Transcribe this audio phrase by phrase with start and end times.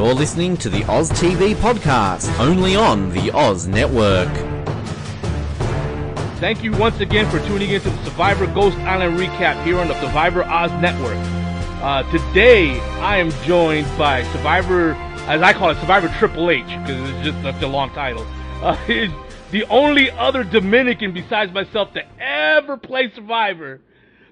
[0.00, 4.32] You're listening to the Oz TV podcast, only on the Oz Network.
[6.38, 9.88] Thank you once again for tuning in to the Survivor Ghost Island recap here on
[9.88, 11.18] the Survivor Oz Network.
[11.82, 14.92] Uh, today, I am joined by Survivor,
[15.28, 18.26] as I call it, Survivor Triple H, because it's just such a long title.
[18.62, 18.76] Uh,
[19.50, 23.82] the only other Dominican besides myself to ever play Survivor.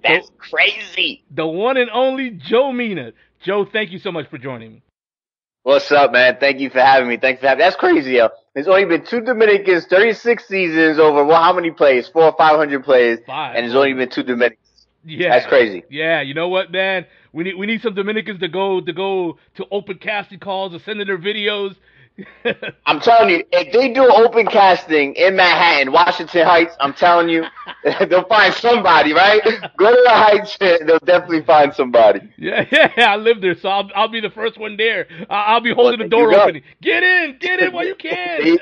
[0.02, 1.24] That's the, crazy.
[1.30, 3.12] The one and only Joe Mena.
[3.44, 4.82] Joe, thank you so much for joining me.
[5.62, 6.36] What's up, man?
[6.40, 7.16] Thank you for having me.
[7.18, 7.64] Thanks for having me.
[7.64, 8.28] That's crazy, yo.
[8.54, 12.08] There's only been two Dominicans, 36 seasons over, well, how many plays?
[12.08, 13.18] Four or 500 plays.
[13.26, 13.56] Five.
[13.56, 14.86] And there's only been two Dominicans.
[15.04, 15.30] Yeah.
[15.30, 15.84] That's crazy.
[15.90, 17.06] Yeah, you know what, man?
[17.32, 20.80] We need we need some Dominicans to go to go to open casting calls or
[20.80, 21.76] send in their videos
[22.86, 27.44] I'm telling you, if they do open casting in Manhattan, Washington Heights, I'm telling you,
[28.08, 29.40] they'll find somebody, right?
[29.76, 32.20] Go to the Heights, they'll definitely find somebody.
[32.36, 35.06] Yeah, yeah, I live there, so I'll I'll be the first one there.
[35.30, 36.62] I'll be holding well, the door open.
[36.82, 38.58] Get in, get in while you can.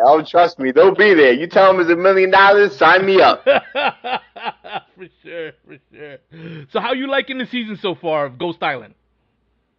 [0.00, 1.32] oh, trust me, they'll be there.
[1.32, 3.44] You tell them it's a million dollars, sign me up.
[3.44, 6.18] for sure, for sure.
[6.70, 8.94] So, how you liking the season so far of Ghost Island?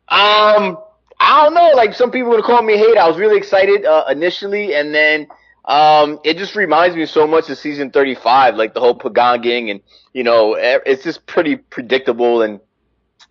[0.10, 0.78] Um,
[1.20, 1.72] I don't know.
[1.76, 2.98] Like some people would call me hate.
[2.98, 5.28] I was really excited uh, initially, and then
[5.66, 9.82] um, it just reminds me so much of season 35, like the whole Pagonging, and
[10.14, 12.42] you know, it's just pretty predictable.
[12.42, 12.60] And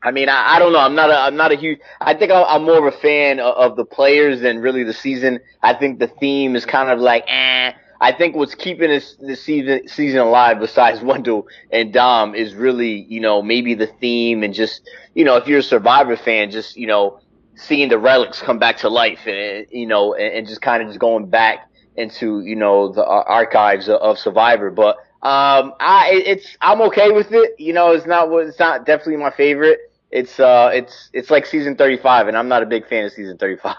[0.02, 0.80] I mean, I, I don't know.
[0.80, 1.80] I'm not a, I'm not a huge.
[2.00, 5.40] I think I'm more of a fan of, of the players than really the season.
[5.62, 7.72] I think the theme is kind of like, eh.
[8.00, 13.06] I think what's keeping this, this season season alive, besides Wendell and Dom, is really
[13.08, 16.76] you know maybe the theme and just you know if you're a Survivor fan, just
[16.76, 17.18] you know
[17.58, 21.00] seeing the relics come back to life and you know and, just kind of just
[21.00, 24.70] going back into you know the archives of, of Survivor.
[24.70, 27.58] But um, I it's I'm okay with it.
[27.58, 29.80] You know, it's not it's not definitely my favorite.
[30.10, 33.36] It's uh it's it's like season 35 and I'm not a big fan of season
[33.36, 33.76] 35.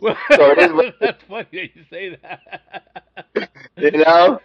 [0.00, 3.50] well, so it is that's funny that you say that.
[3.76, 4.40] you know?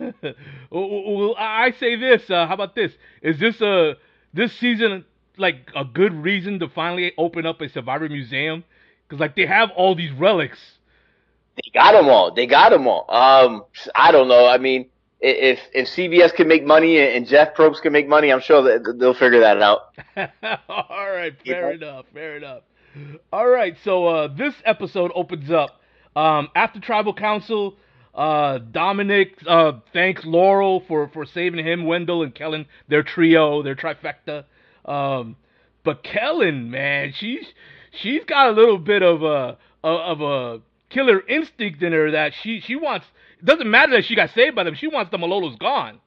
[0.71, 2.91] Well, I say this, uh, how about this?
[3.21, 3.95] Is this a
[4.33, 5.05] this season
[5.37, 8.63] like a good reason to finally open up a Survivor museum
[9.07, 10.59] because like they have all these relics.
[11.55, 12.33] They got them all.
[12.33, 13.05] They got them all.
[13.09, 14.47] Um, I don't know.
[14.47, 14.89] I mean,
[15.19, 18.97] if if CBS can make money and Jeff Probst can make money, I'm sure that
[18.99, 19.93] they'll figure that out.
[20.69, 22.05] all right, fair enough.
[22.13, 22.63] Fair enough.
[23.31, 25.81] All right, so uh, this episode opens up
[26.15, 27.77] um, after Tribal Council.
[28.13, 33.75] Uh, Dominic uh, thanks Laurel for, for saving him, Wendell and Kellyn, their trio, their
[33.75, 34.45] trifecta.
[34.85, 35.35] Um,
[35.83, 37.45] but Kellyn, man, she's
[37.91, 42.59] she's got a little bit of a of a killer instinct in her that she
[42.59, 43.05] she wants.
[43.39, 44.75] It doesn't matter that she got saved by them.
[44.75, 45.99] She wants the Malolos gone.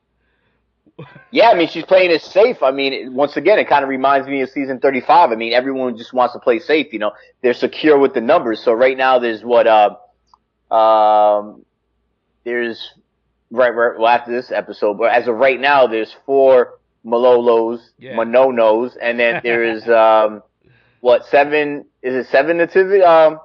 [1.30, 2.62] yeah, I mean she's playing it safe.
[2.62, 5.30] I mean, once again, it kind of reminds me of season 35.
[5.30, 6.92] I mean, everyone just wants to play safe.
[6.92, 8.60] You know, they're secure with the numbers.
[8.60, 11.64] So right now, there's what uh, um,
[12.44, 12.94] there's
[13.50, 18.16] right, right well after this episode, but as of right now, there's four Malolos, yeah.
[18.16, 20.42] Manonos, and then there is um,
[21.00, 21.84] what seven?
[22.02, 23.02] Is it seven nativity?
[23.02, 23.38] Um,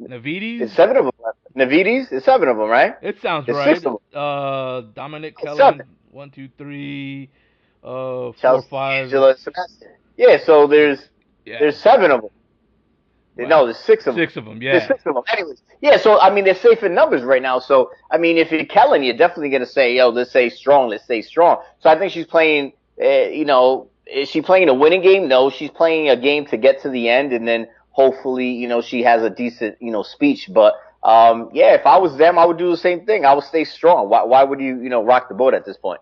[0.00, 0.60] Navides.
[0.60, 1.12] It's seven of them.
[1.56, 2.12] Navides.
[2.12, 2.94] It's seven of them, right?
[3.02, 3.74] It sounds it's right.
[3.76, 4.20] Six of them.
[4.20, 5.58] Uh, Dominic it's Kellyn.
[5.58, 5.86] Seven.
[6.10, 7.30] One, two, three.
[7.82, 9.04] Uh, four, Chelsea, five.
[9.04, 9.34] Angela,
[10.16, 10.38] yeah.
[10.44, 11.08] So there's
[11.44, 11.58] yeah.
[11.58, 12.30] there's seven of them.
[13.36, 13.48] Wow.
[13.48, 14.22] No, there's six of them.
[14.22, 14.72] Six of them, yeah.
[14.72, 15.24] There's six of them.
[15.32, 15.96] Anyways, yeah.
[15.96, 17.58] So I mean, they're safe in numbers right now.
[17.58, 20.88] So I mean, if you're Kellyn, you're definitely gonna say, "Yo, let's stay strong.
[20.88, 22.74] Let's stay strong." So I think she's playing.
[23.00, 25.26] Uh, you know, is she playing a winning game?
[25.26, 28.82] No, she's playing a game to get to the end, and then hopefully, you know,
[28.82, 30.48] she has a decent, you know, speech.
[30.52, 33.24] But um, yeah, if I was them, I would do the same thing.
[33.24, 34.08] I would stay strong.
[34.08, 36.00] Why, why would you, you know, rock the boat at this point?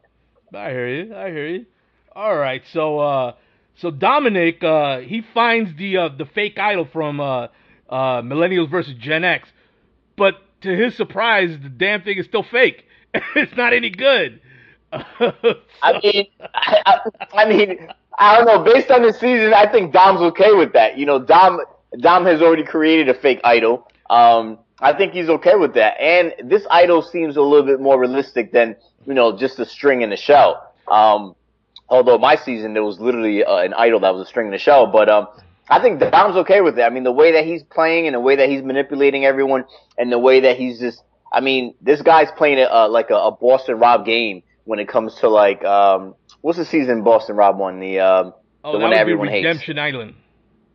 [0.54, 1.14] I hear you.
[1.14, 1.66] I hear you.
[2.14, 3.34] All right, so uh,
[3.76, 7.48] so Dominic, uh, he finds the uh, the fake idol from uh,
[7.88, 9.48] uh, Millennials versus Gen X.
[10.16, 12.84] But to his surprise, the damn thing is still fake.
[13.14, 14.40] it's not any good.
[14.92, 15.32] I
[16.02, 16.98] mean, I, I,
[17.34, 17.88] I, mean,
[18.18, 18.72] I don't know.
[18.72, 20.98] Based on the season, I think Dom's okay with that.
[20.98, 21.60] You know, Dom
[21.98, 23.88] Dom has already created a fake idol.
[24.10, 25.98] Um, I think he's okay with that.
[26.00, 28.76] And this idol seems a little bit more realistic than
[29.06, 30.74] you know just a string in a shell.
[30.88, 31.34] Um,
[31.92, 34.58] although my season there was literally uh, an idol that was a string in the
[34.58, 35.28] shell, but um,
[35.68, 36.82] I think the Dom's okay with it.
[36.82, 39.64] I mean, the way that he's playing and the way that he's manipulating everyone
[39.98, 41.02] and the way that he's just,
[41.32, 44.88] I mean, this guy's playing a, uh, like a, a Boston Rob game when it
[44.88, 47.78] comes to like, um, what's the season Boston Rob won?
[47.78, 48.34] The, um,
[48.64, 49.68] oh, the one that everyone Redemption hates.
[49.68, 50.14] Redemption Island.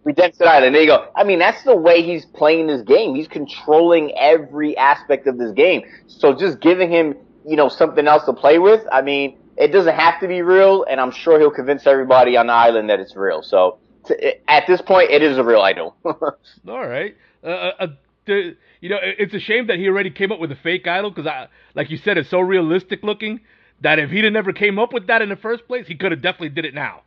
[0.04, 0.76] Redemption Island.
[0.76, 1.10] There you go.
[1.16, 3.16] I mean, that's the way he's playing this game.
[3.16, 5.82] He's controlling every aspect of this game.
[6.08, 7.16] So just giving him,
[7.46, 8.82] you know, something else to play with.
[8.92, 12.48] I mean, it doesn't have to be real, and I'm sure he'll convince everybody on
[12.48, 13.42] the island that it's real.
[13.42, 15.96] So to, at this point, it is a real idol.
[16.06, 17.16] All right.
[17.44, 17.88] Uh, uh, uh,
[18.26, 21.10] the, you know, it's a shame that he already came up with a fake idol
[21.10, 23.42] because, I, like you said, it's so realistic looking
[23.82, 26.22] that if he'd never came up with that in the first place, he could have
[26.22, 27.02] definitely did it now.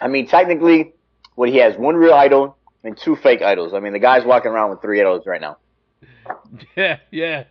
[0.00, 0.92] I mean, technically,
[1.36, 3.74] what he has one real idol and two fake idols.
[3.74, 5.58] I mean, the guy's walking around with three idols right now.
[6.76, 7.44] Yeah, yeah.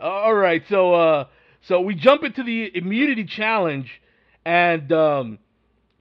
[0.00, 1.26] All right, so uh,
[1.62, 3.90] so we jump into the immunity challenge,
[4.44, 5.38] and um,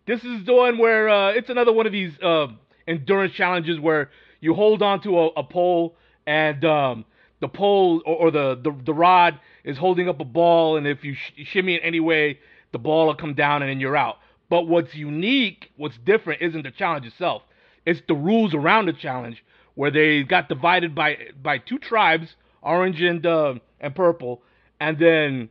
[0.08, 2.48] this is the one where uh, it's another one of these uh,
[2.88, 4.10] endurance challenges where
[4.40, 5.96] you hold on to a, a pole
[6.26, 7.06] and um,
[7.42, 11.04] the pole or, or the, the, the rod is holding up a ball, and if
[11.04, 12.40] you sh- shimmy it any way,
[12.72, 14.18] the ball will come down and then you're out.
[14.50, 17.44] But what's unique, what's different, isn't the challenge itself.
[17.86, 19.44] It's the rules around the challenge
[19.76, 24.42] where they got divided by by two tribes, orange and uh, and purple,
[24.80, 25.50] and then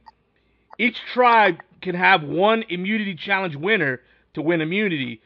[0.79, 4.01] each tribe can have one immunity challenge winner
[4.35, 5.21] to win immunity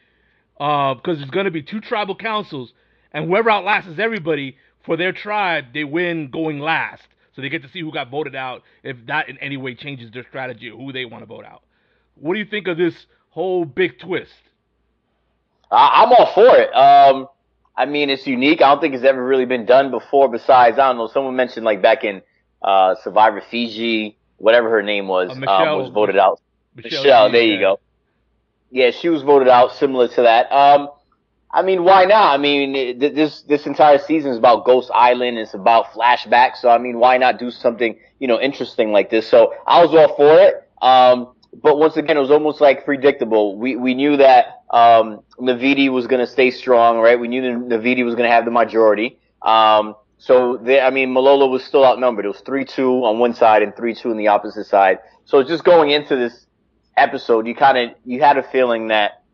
[0.60, 2.72] uh, because there's going to be two tribal councils,
[3.12, 7.02] and whoever outlasts everybody for their tribe, they win going last.
[7.34, 10.10] So they get to see who got voted out if that in any way changes
[10.10, 11.62] their strategy or who they want to vote out.
[12.14, 12.94] What do you think of this
[13.30, 14.32] whole big twist?
[15.70, 16.70] I'm all for it.
[16.74, 17.28] Um,
[17.74, 18.60] I mean, it's unique.
[18.60, 20.28] I don't think it's ever really been done before.
[20.28, 21.06] Besides, I don't know.
[21.06, 22.20] Someone mentioned like back in
[22.62, 26.40] uh, Survivor Fiji, whatever her name was, uh, Michelle, um, was voted out.
[26.74, 27.80] Michelle, Michelle there you go.
[28.70, 30.50] Yeah, she was voted out, similar to that.
[30.50, 30.88] Um,
[31.50, 32.32] I mean, why not?
[32.32, 35.38] I mean, this this entire season is about Ghost Island.
[35.38, 36.56] It's about flashbacks.
[36.56, 39.28] So I mean, why not do something you know interesting like this?
[39.28, 40.68] So I was all for it.
[40.80, 43.56] Um, but once again, it was almost like predictable.
[43.58, 47.20] We we knew that um, Naviti was going to stay strong, right?
[47.20, 49.18] We knew that Naviti was going to have the majority.
[49.42, 52.24] Um, so they, I mean, Malolo was still outnumbered.
[52.24, 54.98] It was three two on one side and three two on the opposite side.
[55.24, 56.46] So just going into this
[56.96, 59.24] episode, you kind of you had a feeling that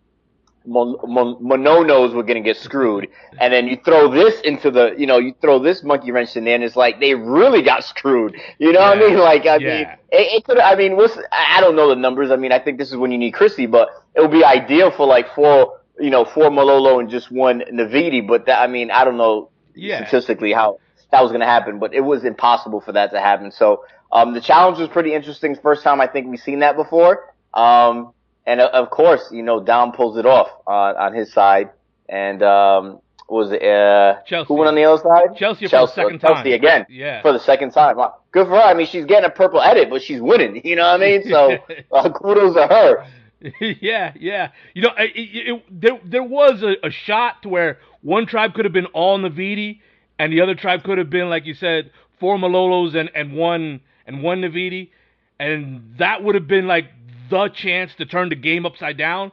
[0.67, 3.07] Mononos were going to get screwed.
[3.39, 6.45] And then you throw this into the, you know, you throw this monkey wrench in
[6.45, 8.35] there and it's like they really got screwed.
[8.59, 8.89] You know yeah.
[8.89, 9.19] what I mean?
[9.19, 9.77] Like, I yeah.
[9.77, 12.31] mean, it, it could, I mean, what's, I don't know the numbers.
[12.31, 14.91] I mean, I think this is when you need Chrissy, but it would be ideal
[14.91, 18.27] for like four, you know, four Malolo and just one Naviti.
[18.27, 20.07] But that, I mean, I don't know yeah.
[20.07, 20.79] statistically how
[21.11, 23.51] that was going to happen, but it was impossible for that to happen.
[23.51, 25.57] So, um, the challenge was pretty interesting.
[25.57, 27.35] First time I think we've seen that before.
[27.55, 28.13] Um,
[28.47, 31.71] and uh, of course, you know, Dom pulls it off on, on his side.
[32.09, 34.49] And um, was it uh, Chelsea.
[34.49, 35.37] who went on the other side?
[35.37, 36.53] Chelsea, Chelsea for the second Chelsea time.
[36.53, 36.87] again.
[36.89, 37.21] Yeah.
[37.21, 37.97] For the second time.
[38.33, 38.63] Good for her.
[38.63, 40.63] I mean, she's getting a purple edit, but she's winning.
[40.69, 41.23] You know what I mean?
[41.29, 41.59] So
[41.93, 43.07] uh, kudos to her.
[43.61, 44.51] yeah, yeah.
[44.75, 48.55] You know, it, it, it, there there was a, a shot to where one tribe
[48.55, 49.81] could have been all Naviti,
[50.19, 53.81] and the other tribe could have been, like you said, four Malolos and, and one
[54.07, 54.91] and one Naviti,
[55.39, 56.87] and that would have been like
[57.31, 59.31] the chance to turn the game upside down,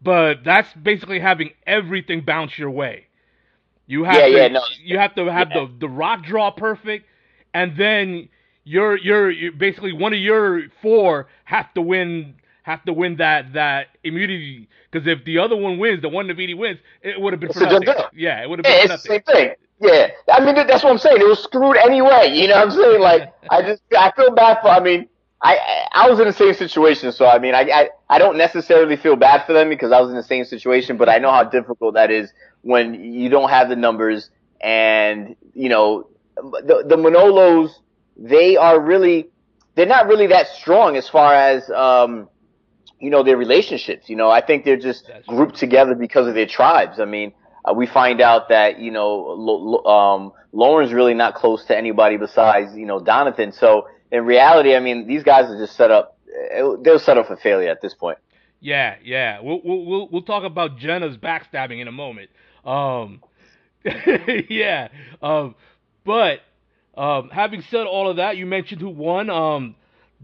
[0.00, 3.06] but that's basically having everything bounce your way.
[3.86, 4.62] You have yeah, to, yeah, no.
[4.82, 5.66] you have to have yeah.
[5.66, 7.06] the the rock draw perfect,
[7.54, 8.28] and then
[8.64, 13.52] you're, you're you're basically one of your four have to win have to win that
[13.54, 17.40] that immunity because if the other one wins, the one Naviti wins, it would have
[17.40, 17.94] been it's for nothing.
[18.12, 19.08] Yeah, it would have been yeah, it's nothing.
[19.08, 19.54] the same thing.
[19.80, 21.20] Yeah, I mean that's what I'm saying.
[21.20, 22.30] It was screwed anyway.
[22.32, 23.00] You know what I'm saying?
[23.00, 24.68] Like I just I feel bad for.
[24.68, 25.08] I mean
[25.42, 28.96] I I was in the same situation, so I mean, I, I I don't necessarily
[28.96, 31.44] feel bad for them because I was in the same situation, but I know how
[31.44, 37.70] difficult that is when you don't have the numbers and you know the the Manolos
[38.16, 39.30] they are really
[39.74, 42.28] they're not really that strong as far as um
[43.02, 44.08] you know their relationships.
[44.08, 47.00] You know, I think they're just grouped together because of their tribes.
[47.00, 47.32] I mean,
[47.64, 52.74] uh, we find out that you know um Lauren's really not close to anybody besides
[52.76, 56.18] you know Donathan, so in reality, I mean, these guys are just set up.
[56.82, 58.18] They're set up for failure at this point.
[58.60, 59.40] Yeah, yeah.
[59.40, 62.30] We'll we'll we'll, talk about Jenna's backstabbing in a moment.
[62.64, 63.22] Um,
[64.48, 64.88] yeah.
[65.20, 65.56] Um,
[66.04, 66.40] but
[66.96, 69.30] um, having said all of that, you mentioned who won.
[69.30, 69.74] Um,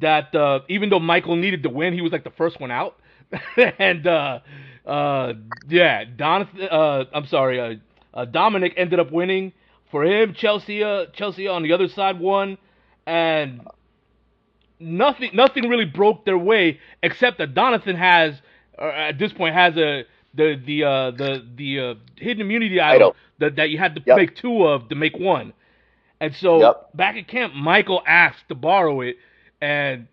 [0.01, 2.97] that uh, even though Michael needed to win, he was like the first one out.
[3.79, 4.41] and uh,
[4.87, 5.35] uh,
[5.69, 6.49] yeah, Don.
[6.61, 7.61] Uh, I'm sorry.
[7.61, 7.75] Uh,
[8.15, 9.53] uh, Dominic ended up winning.
[9.91, 12.59] For him, Chelsea, uh, Chelsea on the other side won,
[13.07, 13.63] and
[14.79, 18.35] nothing nothing really broke their way except that Donathan has
[18.79, 23.57] at this point has a the the uh, the the uh, hidden immunity idol that
[23.57, 24.17] that you had to yep.
[24.17, 25.53] make two of to make one.
[26.21, 26.91] And so yep.
[26.95, 29.17] back at camp, Michael asked to borrow it,
[29.61, 30.07] and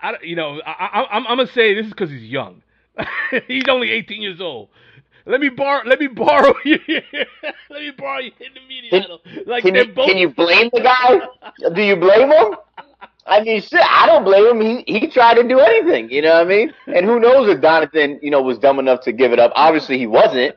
[0.00, 2.62] I, you know, I, am gonna say this is because he's young.
[3.48, 4.68] he's only 18 years old.
[5.24, 5.86] Let me borrow.
[5.86, 6.78] Let me borrow you.
[7.70, 9.20] let me borrow you hidden immunity idol.
[9.46, 10.08] Like can, you, both...
[10.08, 11.70] can you blame the guy?
[11.70, 12.56] Do you blame him?
[13.24, 14.60] I mean, shit, I don't blame him.
[14.60, 16.74] He he tried to do anything, you know what I mean?
[16.88, 19.52] And who knows if Donathan, you know, was dumb enough to give it up.
[19.54, 20.56] Obviously, he wasn't,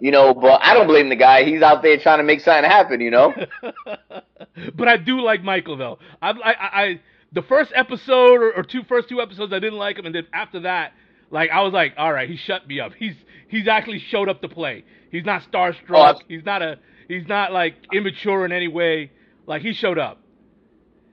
[0.00, 0.32] you know.
[0.32, 1.44] But I don't blame the guy.
[1.44, 3.34] He's out there trying to make something happen, you know.
[4.74, 5.98] but I do like Michael though.
[6.22, 7.00] I I, I
[7.32, 10.26] the first episode or, or two first two episodes I didn't like him, and then
[10.32, 10.92] after that,
[11.30, 12.92] like I was like, all right, he shut me up.
[12.98, 13.14] He's
[13.48, 14.84] he's actually showed up to play.
[15.10, 16.14] He's not starstruck.
[16.16, 16.78] Oh, he's not a
[17.08, 19.10] he's not like immature in any way.
[19.46, 20.20] Like he showed up.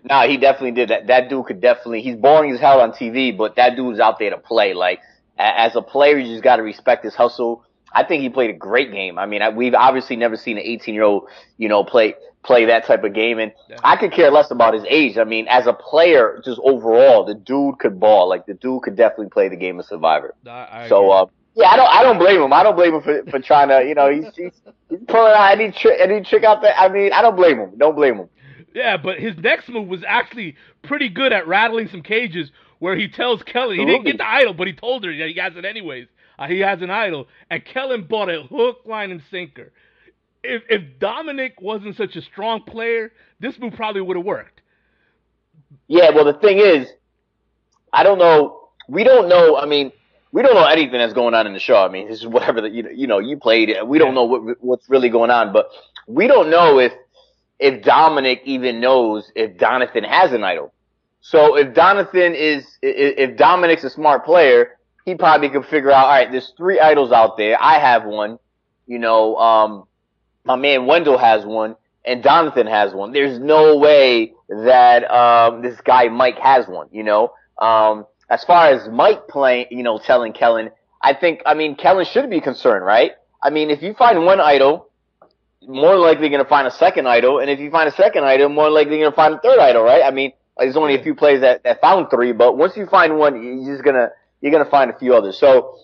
[0.04, 1.08] Nah, he definitely did that.
[1.08, 2.02] That dude could definitely.
[2.02, 4.74] He's boring as hell on TV, but that dude's out there to play.
[4.74, 5.00] Like
[5.38, 7.66] as a player, you just got to respect his hustle.
[7.94, 9.20] I think he played a great game.
[9.20, 12.66] I mean, I, we've obviously never seen an 18 year old, you know, play play
[12.66, 13.52] that type of game, and.
[13.84, 15.18] I could care less about his age.
[15.18, 18.30] I mean, as a player, just overall, the dude could ball.
[18.30, 20.36] Like the dude could definitely play the game of Survivor.
[20.48, 22.54] I, I so, uh, yeah, I don't, I don't blame him.
[22.54, 25.52] I don't blame him for, for trying to, you know, he's, he's, he's pulling out
[25.52, 26.74] any trick, any trick out there.
[26.76, 27.78] I mean, I don't blame him.
[27.78, 28.30] Don't blame him.
[28.74, 33.08] Yeah, but his next move was actually pretty good at rattling some cages where he
[33.08, 35.64] tells Kelly he didn't get the idol, but he told her that he has it
[35.64, 36.08] anyways.
[36.38, 39.72] Uh, he has an idol, and Kellyn bought a hook, line, and sinker.
[40.44, 44.62] If if Dominic wasn't such a strong player, this move probably would have worked.
[45.88, 46.88] Yeah, well, the thing is,
[47.92, 48.70] I don't know.
[48.90, 49.58] We don't know.
[49.58, 49.92] I mean,
[50.32, 51.78] we don't know anything that's going on in the show.
[51.78, 53.72] I mean, this is whatever that you you know you played.
[53.86, 55.70] We don't know what what's really going on, but
[56.08, 56.94] we don't know if
[57.60, 60.74] if Dominic even knows if Donathan has an idol.
[61.22, 64.72] So if Donathan is, if Dominic's a smart player,
[65.06, 67.58] he probably could figure out, all right, there's three idols out there.
[67.62, 68.40] I have one.
[68.88, 69.86] You know, um,
[70.44, 73.12] my man Wendell has one and Donathan has one.
[73.14, 77.34] There's no way that, um, this guy Mike has one, you know?
[77.60, 82.06] Um, as far as Mike playing, you know, telling Kellyn, I think, I mean, Kellyn
[82.06, 83.12] should be concerned, right?
[83.42, 84.90] I mean, if you find one idol
[85.66, 88.50] more likely going to find a second idol, and if you find a second idol,
[88.50, 90.04] more likely going to find a third idol, right?
[90.04, 93.18] I mean, there's only a few players that, that found three, but once you find
[93.18, 94.10] one, you're just gonna
[94.44, 95.38] you're gonna find a few others.
[95.40, 95.80] So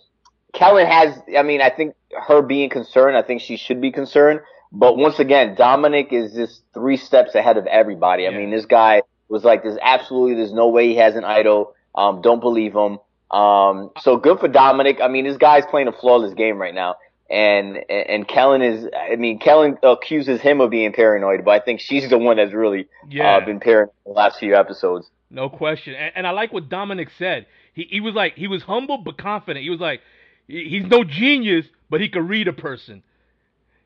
[0.54, 1.96] Kellyn has, I mean, I think
[2.28, 4.42] her being concerned, I think she should be concerned.
[4.72, 8.28] But once again, Dominic is just three steps ahead of everybody.
[8.28, 11.74] I mean, this guy was like, there's absolutely, there's no way he has an idol.
[11.96, 13.00] Um, don't believe him.
[13.32, 15.00] Um, so good for Dominic.
[15.02, 16.98] I mean, this guy's playing a flawless game right now
[17.30, 21.80] and and Kellyn is I mean Kellyn accuses him of being paranoid, but I think
[21.80, 23.38] she's the one that's really uh, yeah.
[23.38, 25.10] uh, been paranoid the last few episodes.
[25.30, 27.46] No question, and, and, I like what Dominic said.
[27.80, 29.64] He he was like he was humble but confident.
[29.64, 30.02] He was like
[30.48, 33.04] he's no genius, but he could read a person,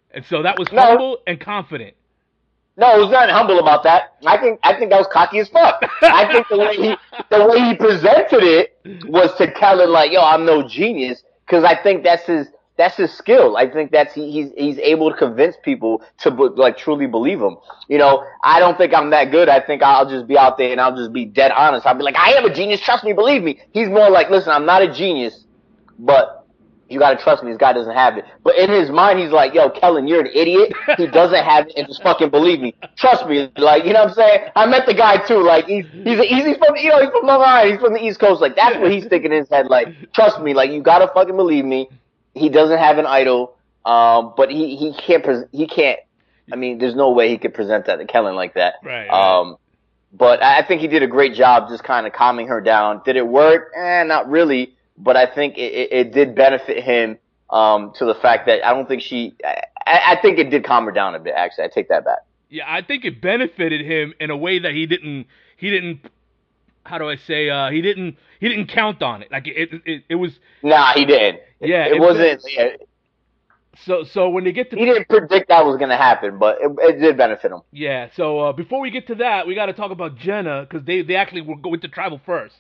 [0.10, 0.82] and so that was no.
[0.82, 1.96] humble and confident.
[2.76, 4.16] No, he was not humble about that.
[4.26, 5.84] I think I think that was cocky as fuck.
[6.02, 6.96] I think the way he
[7.30, 11.76] the way he presented it was to Kellyn like, yo, I'm no genius, because I
[11.84, 13.56] think that's his that's his skill.
[13.56, 17.58] I think that's he, he's he's able to convince people to like truly believe him.
[17.88, 19.48] You know, I don't think I'm that good.
[19.48, 21.86] I think I'll just be out there and I'll just be dead honest.
[21.86, 22.82] I'll be like, I am a genius.
[22.82, 23.60] Trust me, believe me.
[23.74, 25.46] He's more like, listen, I'm not a genius,
[26.00, 26.48] but
[26.90, 27.52] you gotta trust me.
[27.52, 28.26] This guy doesn't have it.
[28.44, 30.74] But in his mind, he's like, yo, Kellyn, you're an idiot.
[30.98, 32.76] He doesn't have it, and just fucking believe me.
[32.98, 33.52] Trust me.
[33.58, 34.50] Like, you know what I'm saying?
[34.56, 35.42] I met the guy too.
[35.44, 37.72] Like, he's he's he's from you know he's from Long Island.
[37.72, 38.42] He's from the East Coast.
[38.42, 39.68] Like, that's what he's thinking in his head.
[39.68, 40.54] Like, trust me.
[40.54, 41.90] Like, you gotta fucking believe me
[42.34, 46.00] he doesn't have an idol, um, but he he can't pre- he can't.
[46.52, 48.76] I mean, there's no way he could present that to Kellyn like that.
[48.84, 49.08] Right.
[49.08, 49.58] Um,
[50.12, 53.02] but I think he did a great job just kind of calming her down.
[53.06, 53.72] Did it work?
[53.76, 54.76] Eh, not really.
[54.98, 57.18] But I think it, it, it did benefit him
[57.50, 59.36] um, to the fact that I don't think she.
[59.44, 61.34] I, I think it did calm her down a bit.
[61.36, 62.20] Actually, I take that back.
[62.50, 65.28] Yeah, I think it benefited him in a way that he didn't.
[65.58, 66.02] He didn't
[66.86, 67.50] how do I say?
[67.50, 69.32] Uh, he didn't he didn't count on it.
[69.32, 70.38] Like it it, it was.
[70.62, 71.40] Nah, he did.
[71.64, 72.44] Yeah, it, it wasn't.
[72.50, 72.68] Yeah.
[73.86, 76.58] So so when they get to he didn't predict that was going to happen, but
[76.62, 77.62] it, it, did benefit him.
[77.72, 78.10] Yeah.
[78.16, 81.02] So uh, before we get to that, we got to talk about Jenna because they
[81.02, 82.56] they actually were going to tribal first,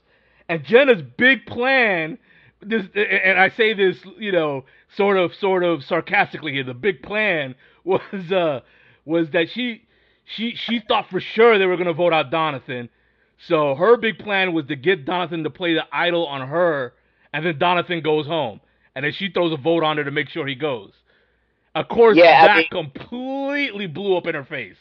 [0.49, 2.17] and Jenna's big plan.
[2.61, 6.63] This and I say this, you know, sort of sort of sarcastically here.
[6.63, 8.61] The big plan was uh
[9.05, 9.85] was that she
[10.25, 12.89] she she thought for sure they were going to vote out Donathan
[13.47, 16.93] so her big plan was to get Donathan to play the idol on her,
[17.33, 18.61] and then Donathan goes home,
[18.95, 20.91] and then she throws a vote on her to make sure he goes.
[21.75, 24.77] Of course, yeah, that I mean, completely blew up in her face.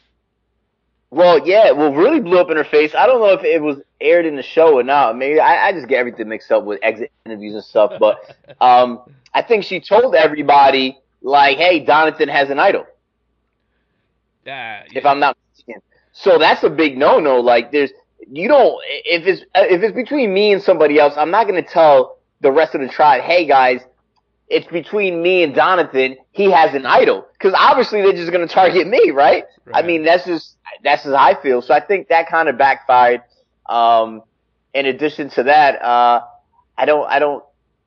[1.11, 2.95] Well, yeah, well, really blew up in her face.
[2.95, 5.17] I don't know if it was aired in the show or not.
[5.17, 7.93] Maybe I, I just get everything mixed up with exit interviews and stuff.
[7.99, 9.01] But um,
[9.33, 12.87] I think she told everybody like, "Hey, Donathan has an idol." Uh,
[14.47, 14.83] yeah.
[14.93, 15.83] If I'm not mistaken.
[16.13, 17.41] So that's a big no-no.
[17.41, 17.91] Like, there's
[18.31, 21.69] you don't if it's if it's between me and somebody else, I'm not going to
[21.69, 23.81] tell the rest of the tribe, hey guys,
[24.53, 26.17] it's between me and Donathan.
[26.31, 29.45] He has an idol because obviously they're just going to target me, right?
[29.65, 29.75] right?
[29.75, 31.63] I mean, that's just that's as I feel.
[31.63, 33.23] So I think that kind of backfired.
[33.67, 34.23] Um,
[34.75, 36.23] in addition to that, uh,
[36.77, 37.45] I don't, I don't,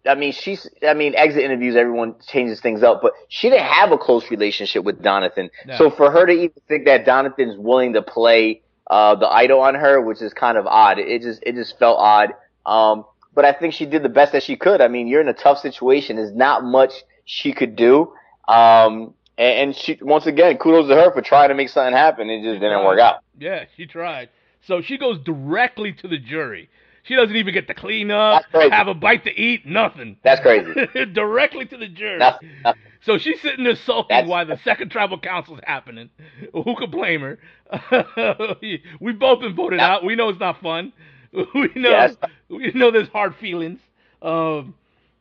[0.07, 3.91] I mean, she's, I mean, exit interviews, everyone changes things up, but she didn't have
[3.91, 5.49] a close relationship with Donathan.
[5.65, 5.77] No.
[5.77, 9.73] So for her to even think that Donathan's willing to play, uh, the idol on
[9.73, 10.99] her, which is kind of odd.
[10.99, 12.29] It just, it just felt odd.
[12.67, 13.05] Um,
[13.35, 14.81] but I think she did the best that she could.
[14.81, 16.15] I mean, you're in a tough situation.
[16.15, 16.91] There's not much
[17.25, 18.13] she could do.
[18.47, 22.29] Um, and, she, once again, kudos to her for trying to make something happen.
[22.29, 23.17] It just didn't work out.
[23.37, 24.29] Yeah, she tried.
[24.65, 26.69] So she goes directly to the jury.
[27.03, 30.17] She doesn't even get to clean up, have a bite to eat, nothing.
[30.23, 30.71] That's crazy.
[31.13, 32.17] directly to the jury.
[32.17, 32.81] Nothing, nothing.
[33.01, 36.09] So she's sitting there sulking while the second tribal council's happening.
[36.53, 37.37] Who could blame her?
[38.99, 39.95] we both been voted Yeah.
[39.95, 40.03] out.
[40.03, 40.93] We know it's not fun.
[41.53, 42.15] We know Yes.
[42.49, 43.79] we know there's hard feelings.
[44.21, 44.75] Um,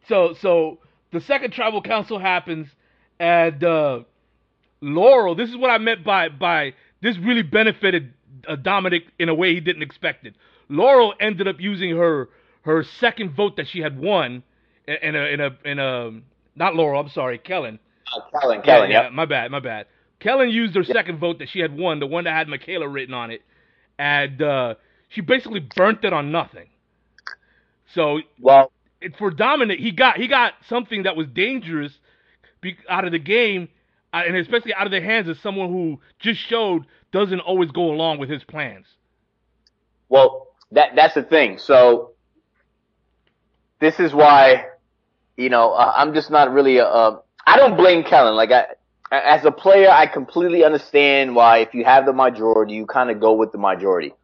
[0.09, 0.79] so so
[1.13, 2.69] the second tribal council happens,
[3.19, 4.01] and uh,
[4.81, 5.35] Laurel.
[5.35, 8.13] This is what I meant by by this really benefited
[8.49, 10.35] uh, Dominic in a way he didn't expect it.
[10.69, 12.29] Laurel ended up using her
[12.63, 14.43] her second vote that she had won
[14.87, 16.11] in in a in a, in a
[16.57, 17.01] not Laurel.
[17.01, 17.79] I'm sorry, Kellyn.
[18.15, 19.13] Uh, Kellyn, Kellyn, yeah, yep.
[19.13, 19.87] my bad, my bad.
[20.21, 23.15] Kellyn used her second vote that she had won, the one that had Michaela written
[23.15, 23.43] on it,
[23.99, 24.75] and uh,
[25.09, 26.69] she basically burnt it on nothing.
[27.95, 31.93] So Well, it, for Dominic, he got he got something that was dangerous
[32.61, 33.69] be, out of the game,
[34.13, 37.93] uh, and especially out of the hands of someone who just showed doesn't always go
[37.93, 38.87] along with his plans.
[40.09, 41.59] Well, that that's the thing.
[41.59, 42.13] So
[43.81, 44.67] this is why,
[45.37, 46.79] you know, uh, I'm just not really.
[46.79, 48.35] A, uh, I don't blame Kellyn.
[48.35, 48.67] Like I,
[49.13, 53.21] as a player, I completely understand why if you have the majority, you kind of
[53.21, 54.15] go with the majority.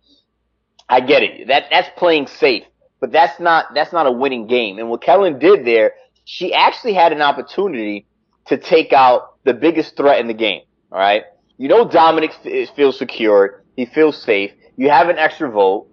[0.90, 1.46] I get it.
[1.46, 2.64] That that's playing safe,
[3.00, 4.78] but that's not that's not a winning game.
[4.78, 5.92] And what Kellyn did there,
[6.24, 8.06] she actually had an opportunity
[8.46, 10.62] to take out the biggest threat in the game.
[10.90, 11.22] All right,
[11.56, 13.62] you know Dominic f- feels secure.
[13.76, 14.50] He feels safe.
[14.76, 15.86] You have an extra vote.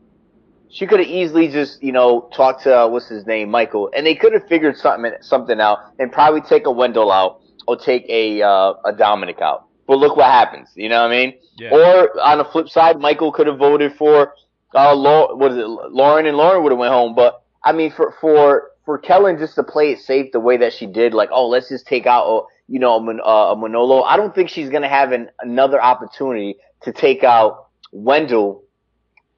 [0.69, 4.05] She could have easily just, you know, talked to uh, what's his name, Michael, and
[4.05, 8.05] they could have figured something something out and probably take a Wendell out or take
[8.09, 9.67] a uh, a Dominic out.
[9.87, 10.69] But look what happens.
[10.75, 11.33] You know what I mean?
[11.57, 11.69] Yeah.
[11.71, 14.33] Or on the flip side, Michael could have voted for
[14.77, 17.15] uh, what is it, Lauren, and Lauren would have went home.
[17.15, 20.73] But I mean, for for for Kellyn just to play it safe the way that
[20.73, 24.01] she did, like, oh, let's just take out, uh, you know, a, uh, a Manolo.
[24.01, 28.63] I don't think she's gonna have an, another opportunity to take out Wendell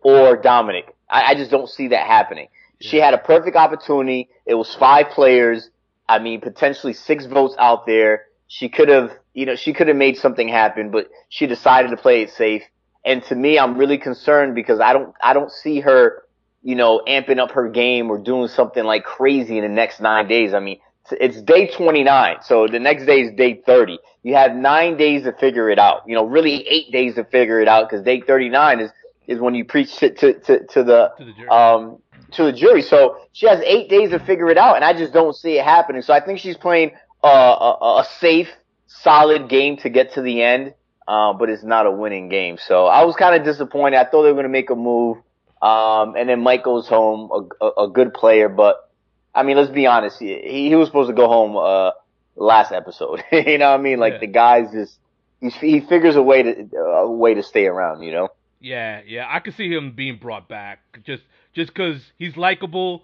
[0.02, 0.96] or Dominic.
[1.10, 2.48] I, I just don't see that happening.
[2.82, 4.30] She had a perfect opportunity.
[4.46, 5.70] It was five players.
[6.08, 8.26] I mean, potentially six votes out there.
[8.48, 11.98] She could have, you know, she could have made something happen, but she decided to
[11.98, 12.64] play it safe.
[13.06, 16.24] And to me, I'm really concerned because I don't, I don't see her,
[16.62, 20.28] you know, amping up her game or doing something like crazy in the next nine
[20.28, 20.54] days.
[20.54, 20.80] I mean,
[21.12, 22.38] it's day 29.
[22.44, 23.98] So the next day is day 30.
[24.24, 26.04] You have nine days to figure it out.
[26.08, 28.92] You know, really eight days to figure it out because day 39 is,
[29.28, 31.50] is when you preach to, to, to, to the, To the jury.
[31.50, 31.98] um,
[32.34, 32.82] to the jury.
[32.84, 35.64] So she has eight days to figure it out, and I just don't see it
[35.64, 36.02] happening.
[36.04, 36.92] So I think she's playing
[37.24, 38.50] uh, a, a safe,
[38.88, 40.74] solid game to get to the end,
[41.10, 42.58] uh, but it's not a winning game.
[42.58, 43.98] So I was kind of disappointed.
[43.98, 45.18] I thought they were going to make a move,
[45.62, 47.30] um, and then Mike goes home,
[47.62, 48.90] a, a, a good player, but
[49.36, 50.20] I mean, let's be honest.
[50.20, 51.92] He, he was supposed to go home uh,
[52.36, 53.24] last episode.
[53.32, 54.00] you know what I mean?
[54.00, 54.20] Like Yeah.
[54.20, 54.98] the guy's just
[55.42, 58.04] he's, he figures a way to a way to stay around.
[58.04, 58.30] You know?
[58.62, 63.04] Yeah, yeah, I could see him being brought back just just because he's likable,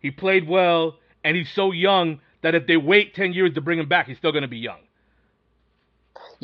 [0.00, 3.78] he played well, and he's so young that if they wait ten years to bring
[3.78, 4.80] him back, he's still gonna be young.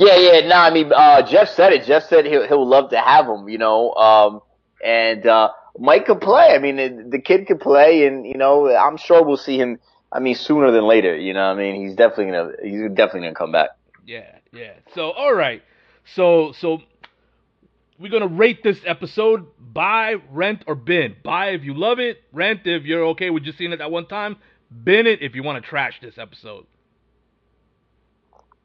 [0.01, 0.49] Yeah, yeah.
[0.49, 1.85] No, I mean, uh, Jeff said it.
[1.85, 3.93] Jeff said he'll, he'll love to have him, you know.
[3.95, 4.41] Um,
[4.85, 6.55] and, uh, Mike could play.
[6.55, 9.79] I mean, the, the kid could play and, you know, I'm sure we'll see him,
[10.13, 11.87] I mean, sooner than later, you know I mean?
[11.87, 13.71] He's definitely gonna, he's definitely gonna come back.
[14.05, 14.73] Yeah, yeah.
[14.95, 15.63] So all right,
[16.17, 16.83] so so
[17.99, 21.15] we're gonna rate this episode: buy, rent, or bin.
[21.23, 22.19] Buy if you love it.
[22.33, 24.37] Rent if you're okay with just seeing it that one time.
[24.83, 26.67] Bin it if you want to trash this episode.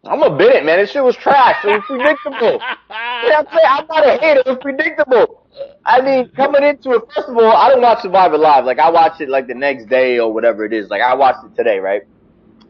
[0.05, 0.77] I'm a bit it, man.
[0.79, 1.63] This shit was trash.
[1.63, 2.61] It was predictable.
[2.89, 4.41] I'm, saying, I'm not a hater.
[4.41, 5.43] It was predictable.
[5.85, 8.65] I mean, coming into it, first of all, I don't watch Survivor Live.
[8.65, 10.89] Like, I watch it like the next day or whatever it is.
[10.89, 12.03] Like, I watched it today, right?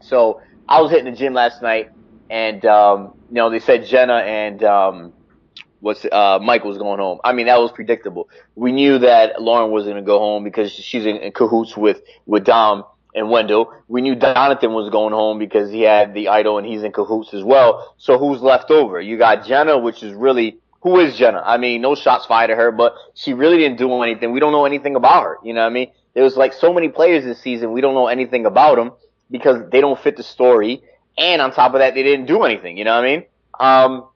[0.02, 1.92] So, I was hitting the gym last night,
[2.30, 5.14] and, um, you know, they said Jenna and, um,
[5.82, 7.20] what's, uh, Mike was going home.
[7.24, 8.30] I mean, that was predictable.
[8.56, 12.02] We knew that Lauren was going to go home because she's in, in cahoots with,
[12.26, 13.74] with Dom and Wendell.
[13.88, 17.34] We knew Jonathan was going home because he had the idol and he's in cahoots
[17.34, 17.96] as well.
[17.98, 19.00] So who's left over?
[19.00, 21.42] You got Jenna, which is really, who is Jenna?
[21.44, 24.32] I mean, no shots fired at her, but she really didn't do anything.
[24.32, 25.38] We don't know anything about her.
[25.44, 25.92] You know what I mean?
[26.14, 27.72] There was like so many players this season.
[27.72, 28.92] We don't know anything about them
[29.32, 30.84] because they don't fit the story.
[31.18, 32.78] And on top of that, they didn't do anything.
[32.78, 33.26] You know what I mean?
[33.60, 34.08] Um,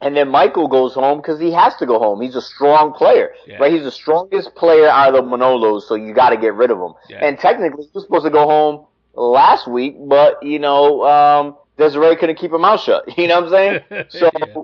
[0.00, 2.20] and then Michael goes home because he has to go home.
[2.20, 3.56] He's a strong player, Yeah.
[3.56, 3.72] right?
[3.72, 6.78] He's the strongest player out of the Manolos, so you got to get rid of
[6.78, 6.92] him.
[7.08, 7.24] Yeah.
[7.24, 12.16] And technically, he was supposed to go home last week, but you know, um, Desiree
[12.16, 13.04] couldn't keep her mouth shut.
[13.18, 14.06] You know what I'm saying?
[14.10, 14.62] So, Yeah.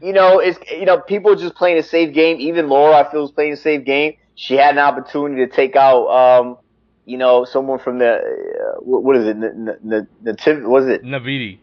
[0.00, 2.36] you know, it's you know, people just playing a safe game.
[2.40, 4.14] Even Laura, I feel, is playing a safe game.
[4.36, 6.56] She had an opportunity to take out, um,
[7.04, 9.36] you know, someone from the uh, what is it?
[9.36, 10.08] N- N-
[10.82, 11.02] is it?
[11.02, 11.58] Naviti.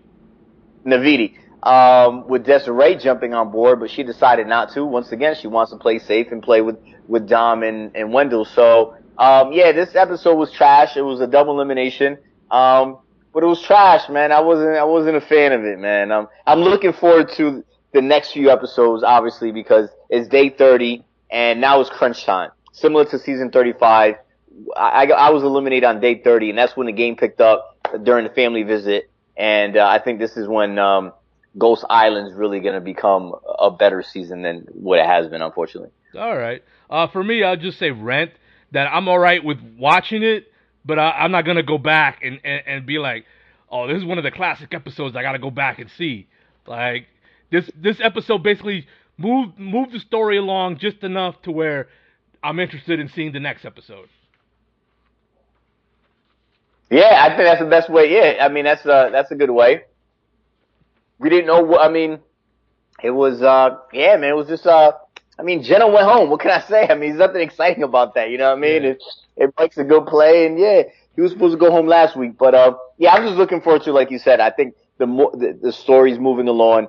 [0.86, 1.34] Naviti
[1.64, 4.86] um, with Desiree jumping on board, but she decided not to.
[4.86, 8.46] Once again, she wants to play safe and play with, with Dom and, and Wendell.
[8.46, 10.96] So, um, yeah, this episode was trash.
[10.96, 12.18] It was a double elimination.
[12.50, 13.00] Um,
[13.34, 14.32] but it was trash, man.
[14.32, 16.12] I wasn't, I wasn't a fan of it, man.
[16.12, 21.62] Um, I'm looking forward to the next few episodes, obviously, because it's day 30 and
[21.62, 22.52] now it's crunch time.
[22.72, 24.16] Similar to season 35.
[24.76, 28.26] I, I, was eliminated on day 30 and that's when the game picked up during
[28.26, 29.10] the family visit.
[29.38, 31.14] And, uh, I think this is when, um,
[31.60, 35.92] Ghost Island's really going to become a better season than what it has been, unfortunately.
[36.18, 36.64] All right.
[36.90, 38.32] Uh, for me, I'll just say Rent.
[38.72, 40.46] That I'm all right with watching it,
[40.86, 43.26] but I, I'm not gonna go back and, and and be like,
[43.72, 45.16] oh, this is one of the classic episodes.
[45.16, 46.28] I gotta go back and see.
[46.68, 47.08] Like
[47.52, 48.86] this this episode basically
[49.18, 51.88] moved moved the story along just enough to where
[52.44, 54.08] I'm interested in seeing the next episode.
[56.92, 58.12] Yeah, I think that's the best way.
[58.12, 59.86] Yeah, I mean that's uh that's a good way.
[61.20, 62.20] We didn't know what I mean.
[63.04, 64.32] It was uh yeah, man.
[64.32, 64.94] It was just uh
[65.38, 66.30] I mean Jenna went home.
[66.30, 66.88] What can I say?
[66.90, 68.30] I mean, there's nothing exciting about that.
[68.30, 68.84] You know what I mean?
[68.84, 68.90] Yeah.
[68.92, 69.04] It
[69.38, 70.84] it makes a good play, and yeah,
[71.16, 73.84] he was supposed to go home last week, but uh yeah, I'm just looking forward
[73.84, 74.40] to like you said.
[74.40, 76.88] I think the more the, the story's moving along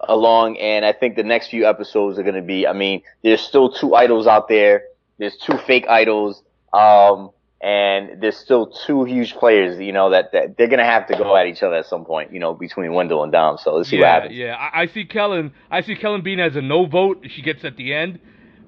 [0.00, 2.66] along, and I think the next few episodes are gonna be.
[2.66, 4.82] I mean, there's still two idols out there.
[5.18, 6.42] There's two fake idols.
[6.72, 11.16] Um, and there's still two huge players, you know, that, that they're gonna have to
[11.16, 13.58] go at each other at some point, you know, between Wendell and Dom.
[13.58, 14.34] So let's see what happens.
[14.34, 14.54] yeah.
[14.56, 15.52] I, I see Kellyn.
[15.70, 17.24] I see Kellyn Bean as a no vote.
[17.28, 18.18] She gets at the end,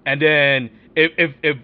[0.05, 1.57] and then if if if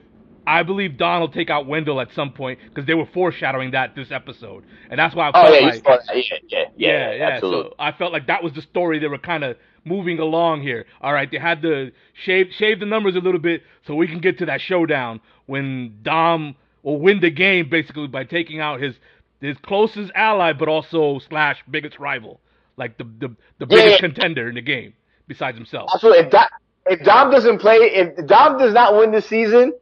[0.47, 3.97] I believe Don will take out Wendell at some point because they were foreshadowing that
[3.97, 6.01] this episode, and that's why I Oh felt yeah, you like that.
[6.49, 7.71] yeah, yeah, yeah, yeah, absolutely.
[7.71, 10.87] So I felt like that was the story they were kind of moving along here.
[11.01, 14.21] All right, they had to shave shave the numbers a little bit so we can
[14.21, 16.55] get to that showdown when Dom
[16.87, 18.95] will win the game basically by taking out his
[19.41, 22.41] his closest ally, but also slash biggest rival,
[22.79, 24.09] like the the, the biggest yeah.
[24.09, 24.95] contender in the game
[25.27, 25.91] besides himself.
[25.93, 26.25] Absolutely.
[26.25, 26.47] If, Dom,
[26.87, 29.75] if Dom doesn't play, if Dom does not win this season,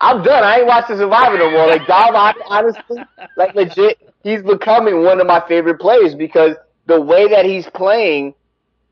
[0.00, 0.44] I'm done.
[0.44, 1.68] I ain't watching Survivor no more.
[1.68, 2.98] Like Dom, hon- honestly,
[3.36, 8.34] like legit, he's becoming one of my favorite players because the way that he's playing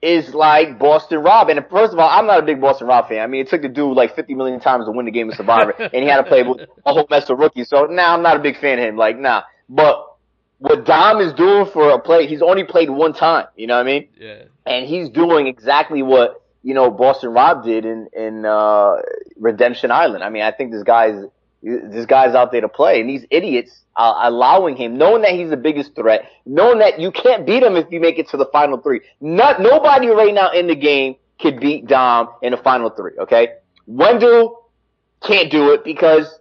[0.07, 1.49] is like Boston Rob.
[1.49, 3.21] And first of all, I'm not a big Boston Rob fan.
[3.21, 5.35] I mean, it took the dude like 50 million times to win the game of
[5.35, 7.69] Survivor, and he had to play with a whole mess of rookies.
[7.69, 8.97] So now I'm not a big fan of him.
[8.97, 9.43] Like, nah.
[9.69, 10.17] But
[10.59, 13.47] what Dom is doing for a play, he's only played one time.
[13.57, 14.09] You know what I mean?
[14.19, 18.97] Yeah, and he's doing exactly what you know Boston Rob did in in uh,
[19.37, 20.23] Redemption Island.
[20.23, 21.25] I mean, I think this guy's
[21.63, 25.51] this guy's out there to play, and these idiots are allowing him, knowing that he's
[25.51, 28.47] the biggest threat, knowing that you can't beat him if you make it to the
[28.53, 29.01] final three.
[29.21, 33.13] Not nobody right now in the game could beat Dom in the final three.
[33.19, 33.55] Okay,
[33.87, 34.71] Wendell
[35.23, 36.39] can't do it because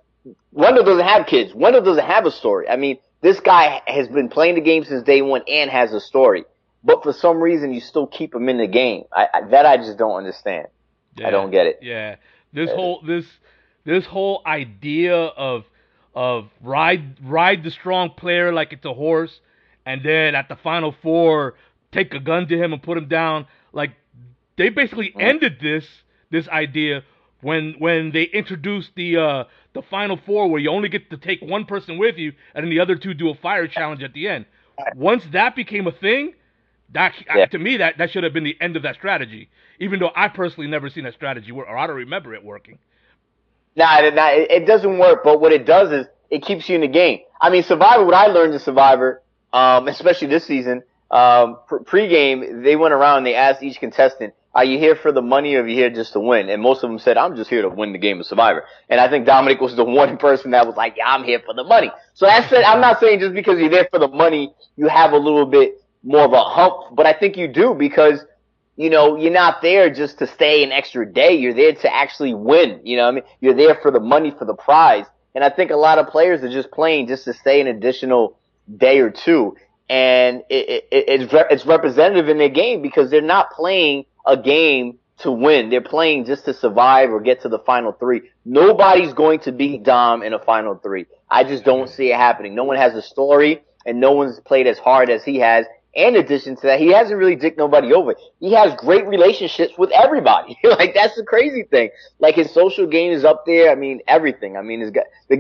[0.52, 1.54] Wendell doesn't have kids.
[1.54, 2.68] Wendell doesn't have a story.
[2.70, 6.00] I mean, this guy has been playing the game since day one and has a
[6.00, 6.46] story.
[6.84, 9.06] But for some reason, you still keep him in the game.
[9.12, 10.68] I, I, that I just don't understand.
[11.16, 11.28] yeah.
[11.28, 11.80] I don't get it.
[11.82, 12.18] Yeah,
[12.54, 13.26] this uh, whole this
[13.86, 15.66] this whole idea of
[16.16, 19.42] of ride ride the strong player like it's a horse,
[19.86, 21.56] and then at the final four
[21.92, 23.48] take a gun to him and put him down.
[23.74, 23.92] Like
[24.58, 25.86] they basically ended this
[26.32, 27.04] this idea
[27.42, 31.42] when when they introduced the uh the final four where you only get to take
[31.42, 34.28] one person with you and then the other two do a fire challenge at the
[34.28, 34.46] end.
[34.96, 36.34] Once that became a thing,
[36.94, 37.46] that Yeah.
[37.48, 39.50] to me that that should have been the end of that strategy.
[39.80, 42.80] Even though I personally never seen that strategy work, or I don't remember it working.
[43.76, 45.24] Nah, nah, it, doesn't work.
[45.24, 47.20] But what it does is it keeps you in the game.
[47.42, 48.06] I mean, Survivor.
[48.06, 53.20] What I learned in Survivor, um, especially this season, um, pre- pregame, they went around
[53.20, 55.90] and they asked each contestant, "Are you here for the money, or are you here
[55.90, 58.20] just to win?" And most of them said, "I'm just here to win the game
[58.22, 61.26] of Survivor." And I think Dominic was the one person that was like, "Yeah, I'm
[61.26, 62.64] here for the money." So that's it.
[62.66, 65.82] I'm not saying just because you're there for the money, you have a little bit
[66.04, 68.24] more of a hump, but I think you do because
[68.76, 71.36] you know, you're not there just to stay an extra day.
[71.36, 72.82] You're there to actually win.
[72.84, 73.24] You know what I mean?
[73.40, 75.06] You're there for the money, for the prize.
[75.34, 78.38] And I think a lot of players are just playing just to stay an additional
[78.78, 79.56] day or two.
[79.90, 84.36] And it, it, it's, re- it's representative in their game because they're not playing a
[84.36, 85.70] game to win.
[85.70, 88.24] They're playing just to survive or get to the final three.
[88.44, 91.06] Nobody's going to beat Dom in a final three.
[91.30, 92.56] I just don't see it happening.
[92.56, 95.66] No one has a story and no one's played as hard as he has.
[95.96, 98.16] In addition to that, he hasn't really dicked nobody over.
[98.40, 100.58] He has great relationships with everybody.
[100.64, 101.90] like that's the crazy thing.
[102.20, 103.72] Like his social game is up there.
[103.72, 104.58] I mean, everything.
[104.58, 104.92] I mean, his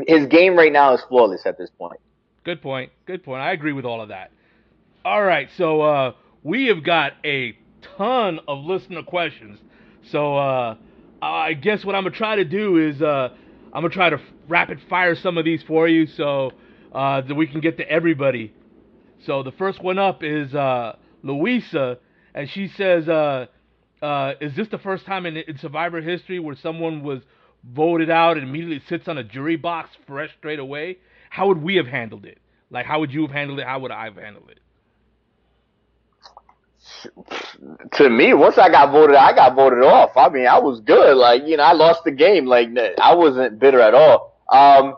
[0.08, 2.00] his game right now is flawless at this point.
[2.44, 2.91] Good point.
[3.06, 3.41] Good point.
[3.41, 4.32] I agree with all of that.
[5.04, 7.56] All right, so uh, we have got a
[7.98, 9.60] ton of listener questions.
[10.04, 10.78] So uh,
[11.22, 13.30] I guess what I'm gonna try to do is uh,
[13.74, 16.52] I'm gonna try to rapid fire some of these for you, so
[16.94, 18.54] uh, that we can get to everybody.
[19.25, 21.97] So the first one up is uh, Louisa,
[22.33, 23.47] and she says, uh,
[24.01, 27.21] uh, "Is this the first time in, in Survivor history where someone was
[27.63, 30.97] voted out and immediately sits on a jury box fresh straight away?
[31.29, 32.39] How would we have handled it?
[32.69, 33.65] Like, how would you have handled it?
[33.65, 34.59] How would I have handled it?"
[37.93, 40.15] to me, once I got voted, I got voted off.
[40.15, 41.17] I mean, I was good.
[41.17, 42.45] Like, you know, I lost the game.
[42.45, 42.69] Like,
[43.01, 44.39] I wasn't bitter at all.
[44.51, 44.95] Um,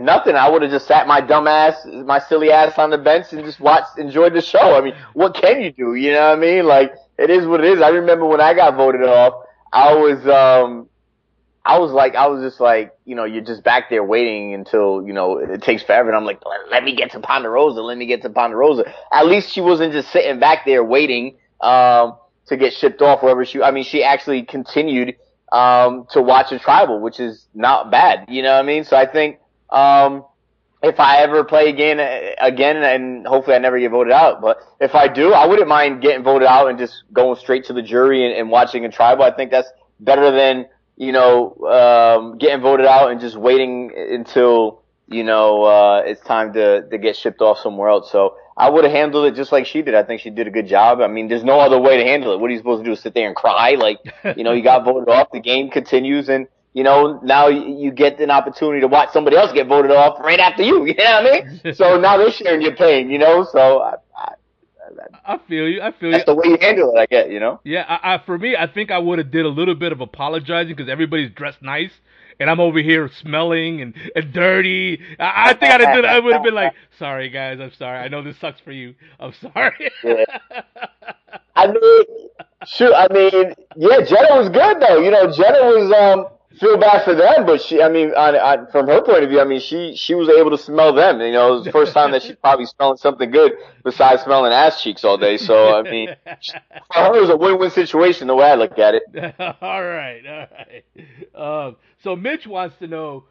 [0.00, 0.34] nothing.
[0.34, 3.44] I would have just sat my dumb ass, my silly ass on the bench and
[3.44, 4.76] just watched, enjoyed the show.
[4.76, 5.94] I mean, what can you do?
[5.94, 6.66] You know what I mean?
[6.66, 7.82] Like, it is what it is.
[7.82, 9.34] I remember when I got voted off,
[9.72, 10.88] I was, um,
[11.64, 15.04] I was like, I was just like, you know, you're just back there waiting until,
[15.04, 16.08] you know, it takes forever.
[16.08, 17.80] And I'm like, let me get to Ponderosa.
[17.80, 18.84] Let me get to Ponderosa.
[19.12, 23.44] At least she wasn't just sitting back there waiting, um, to get shipped off wherever
[23.44, 25.16] she, I mean, she actually continued,
[25.50, 28.26] um, to watch a tribal, which is not bad.
[28.28, 28.84] You know what I mean?
[28.84, 29.38] So I think,
[29.70, 30.24] um,
[30.82, 31.98] if I ever play again,
[32.38, 36.02] again, and hopefully I never get voted out, but if I do, I wouldn't mind
[36.02, 39.24] getting voted out and just going straight to the jury and, and watching a tribal.
[39.24, 39.68] I think that's
[40.00, 46.02] better than, you know, um, getting voted out and just waiting until, you know, uh,
[46.04, 48.12] it's time to, to get shipped off somewhere else.
[48.12, 49.94] So I would have handled it just like she did.
[49.94, 51.00] I think she did a good job.
[51.00, 52.40] I mean, there's no other way to handle it.
[52.40, 52.96] What are you supposed to do?
[52.96, 53.74] Sit there and cry?
[53.74, 53.98] Like,
[54.36, 55.28] you know, you got voted off.
[55.32, 59.50] The game continues and, you know, now you get an opportunity to watch somebody else
[59.50, 60.84] get voted off right after you.
[60.86, 61.74] You know what I mean?
[61.74, 63.44] so now they're sharing your pain, you know?
[63.50, 64.34] So I, I
[65.24, 65.80] I feel you.
[65.80, 66.34] I feel that's you.
[66.34, 66.98] the way you handle it.
[66.98, 67.60] I get, you know.
[67.64, 70.02] Yeah, I, I for me, I think I would have did a little bit of
[70.02, 71.92] apologizing because everybody's dressed nice,
[72.38, 75.00] and I'm over here smelling and, and dirty.
[75.18, 76.04] I, I think I'd have did.
[76.04, 77.98] I would have been like, "Sorry, guys, I'm sorry.
[77.98, 78.94] I know this sucks for you.
[79.18, 80.24] I'm sorry." Yeah.
[81.56, 82.04] I mean,
[82.66, 82.92] shoot.
[82.94, 85.00] I mean, yeah, Jenna was good though.
[85.00, 88.66] You know, Jenna was um feel bad for them, but she, I mean, on, on,
[88.70, 91.20] from her point of view, I mean, she she was able to smell them.
[91.20, 93.52] You know, it was the first time that she's probably smelling something good
[93.84, 95.36] besides smelling ass cheeks all day.
[95.36, 98.94] So I mean, for her, it was a win-win situation the way I look at
[98.94, 99.02] it.
[99.60, 101.66] all right, all right.
[101.66, 103.24] Um, so Mitch wants to know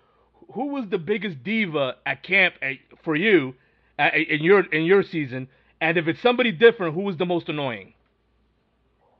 [0.54, 3.56] who was the biggest diva at camp at, for you
[3.98, 5.48] at, in your in your season,
[5.82, 7.95] and if it's somebody different, who was the most annoying?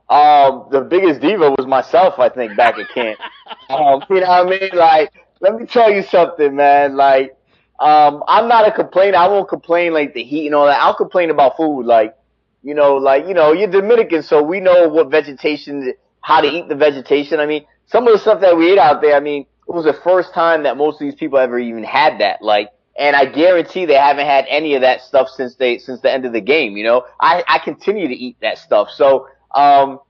[0.08, 3.18] Um, the biggest diva was myself, I think, back at camp.
[3.70, 4.70] um, you know what I mean?
[4.72, 6.96] Like, let me tell you something, man.
[6.96, 7.36] Like,
[7.80, 9.16] um, I'm not a complainer.
[9.18, 10.80] I won't complain like the heat and all that.
[10.80, 11.84] I'll complain about food.
[11.84, 12.14] Like,
[12.62, 16.68] you know, like, you know, you're Dominican, so we know what vegetation, how to eat
[16.68, 17.38] the vegetation.
[17.38, 19.84] I mean, some of the stuff that we ate out there, I mean, it was
[19.84, 22.42] the first time that most of these people ever even had that.
[22.42, 26.10] Like, and I guarantee they haven't had any of that stuff since they, since the
[26.10, 27.04] end of the game, you know?
[27.20, 28.88] I, I continue to eat that stuff.
[28.90, 30.00] So, um,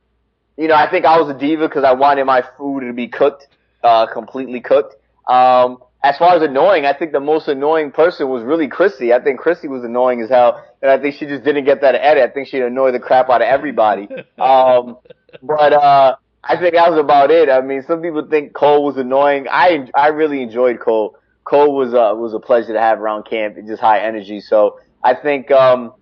[0.56, 3.08] you know, I think I was a diva because I wanted my food to be
[3.08, 3.46] cooked,
[3.82, 4.96] uh, completely cooked.
[5.28, 9.12] Um, as far as annoying, I think the most annoying person was really Chrissy.
[9.12, 11.94] I think Chrissy was annoying as hell, and I think she just didn't get that
[11.94, 12.30] edit.
[12.30, 14.08] I think she'd annoy the crap out of everybody.
[14.38, 14.98] Um,
[15.42, 17.48] but uh, I think that was about it.
[17.48, 19.46] I mean, some people think Cole was annoying.
[19.50, 21.18] I I really enjoyed Cole.
[21.44, 23.56] Cole was uh, was a pleasure to have around camp.
[23.66, 24.40] Just high energy.
[24.40, 25.94] So I think um,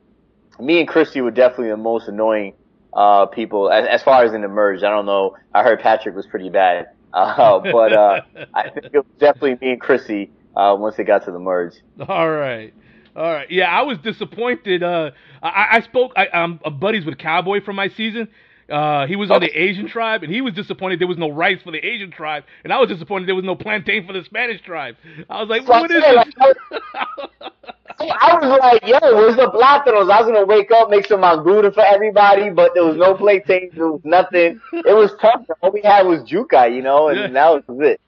[0.60, 2.54] me and Chrissy were definitely the most annoying
[2.94, 4.82] uh, people as, as far as in the merge.
[4.82, 5.36] I don't know.
[5.52, 8.20] I heard Patrick was pretty bad, uh, but uh,
[8.54, 11.74] I think it was definitely me and Chrissy uh, once they got to the merge.
[12.08, 12.72] All right.
[13.16, 13.50] All right.
[13.50, 14.82] Yeah, I was disappointed.
[14.82, 16.12] Uh, I, I spoke.
[16.16, 18.28] I, I'm buddies with Cowboy from my season.
[18.70, 21.60] Uh, he was on the Asian tribe, and he was disappointed there was no rice
[21.62, 24.60] for the Asian tribe, and I was disappointed there was no plantain for the Spanish
[24.62, 24.96] tribe.
[25.28, 26.24] I was like, "What is this?"
[28.00, 30.10] I was like, yo, where's the plátanos?
[30.10, 33.72] I was gonna wake up, make some manguda for everybody, but there was no plantains,
[33.74, 34.60] there was nothing.
[34.84, 35.42] It was tough.
[35.62, 38.00] All we had was yuca, you know, and that was it.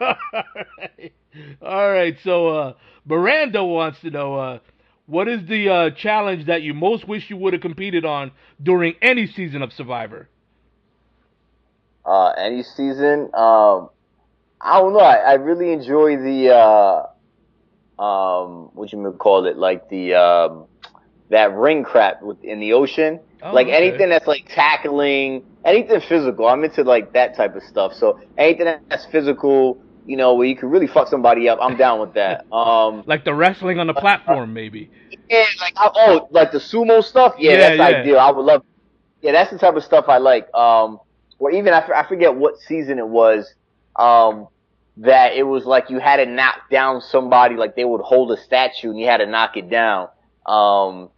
[0.00, 0.14] All
[0.78, 1.12] right.
[1.62, 2.16] All right.
[2.22, 2.72] So uh
[3.04, 4.58] Miranda wants to know uh
[5.10, 8.30] what is the uh, challenge that you most wish you would have competed on
[8.62, 10.28] during any season of Survivor?
[12.06, 13.28] Uh, any season?
[13.34, 13.90] Um,
[14.60, 15.00] I don't know.
[15.00, 20.66] I, I really enjoy the uh, um, what you call it, like the um,
[21.30, 23.18] that ring crap with, in the ocean.
[23.42, 23.76] Oh, like okay.
[23.76, 26.46] anything that's like tackling, anything physical.
[26.46, 27.94] I'm into like that type of stuff.
[27.94, 32.00] So anything that's physical, you know, where you can really fuck somebody up, I'm down
[32.00, 32.44] with that.
[32.52, 34.90] Um, Like the wrestling on the platform, maybe.
[35.28, 37.34] yeah, like I, oh, like the sumo stuff.
[37.38, 37.98] Yeah, Yeah, that's yeah.
[38.00, 38.18] ideal.
[38.18, 38.64] I would love.
[39.22, 40.52] Yeah, that's the type of stuff I like.
[40.54, 40.98] Um,
[41.38, 43.54] or even I forget what season it was.
[43.96, 44.48] Um,
[44.96, 48.36] that it was like you had to knock down somebody, like they would hold a
[48.36, 50.08] statue and you had to knock it down.
[50.44, 51.10] Um,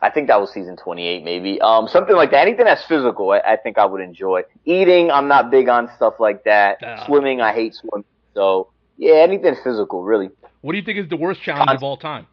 [0.00, 1.60] I think that was season 28, maybe.
[1.60, 2.46] Um, something like that.
[2.46, 4.42] Anything that's physical, I, I think I would enjoy.
[4.64, 6.78] Eating, I'm not big on stuff like that.
[6.82, 7.04] Ah.
[7.06, 8.04] Swimming, I hate swimming.
[8.34, 10.30] So yeah, anything physical, really.
[10.60, 12.26] What do you think is the worst challenge of all time?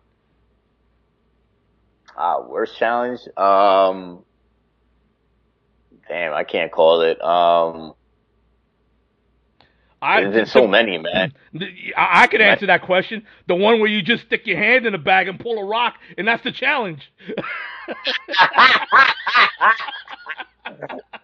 [2.17, 3.19] Uh, worst challenge?
[3.38, 4.23] Um,
[6.08, 7.21] damn, I can't call it.
[7.21, 7.93] Um,
[10.06, 11.34] I, there's been so many, man.
[11.98, 13.26] I I could answer that question.
[13.48, 15.96] The one where you just stick your hand in a bag and pull a rock,
[16.18, 17.12] and that's the challenge.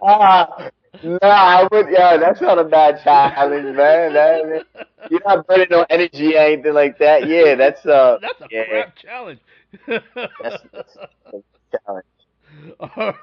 [0.01, 0.69] Ah,
[1.03, 1.87] no, I would.
[1.91, 4.13] Yeah, that's not a bad challenge, man.
[4.13, 4.65] That,
[5.09, 7.27] you're not burning no energy or anything like that.
[7.27, 9.39] Yeah, that's uh, that's a yeah, crap challenge.
[9.87, 10.03] that's,
[10.73, 10.97] that's
[11.33, 11.39] a
[11.85, 12.05] challenge.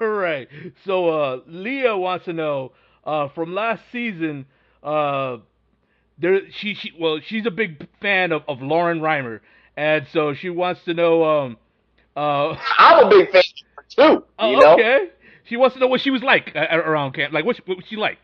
[0.01, 0.47] All right.
[0.85, 2.73] So uh, Leah wants to know
[3.05, 4.45] uh, from last season.
[4.83, 5.37] Uh,
[6.17, 9.41] there, she, she, well, she's a big fan of, of Lauren Rimmer,
[9.75, 11.23] and so she wants to know.
[11.23, 11.57] Um,
[12.15, 13.43] uh, I'm a big fan
[13.89, 14.23] too.
[14.39, 15.09] oh, You know, okay.
[15.45, 17.33] She wants to know what she was like uh, around camp.
[17.33, 18.19] Like, what, she, what was she like?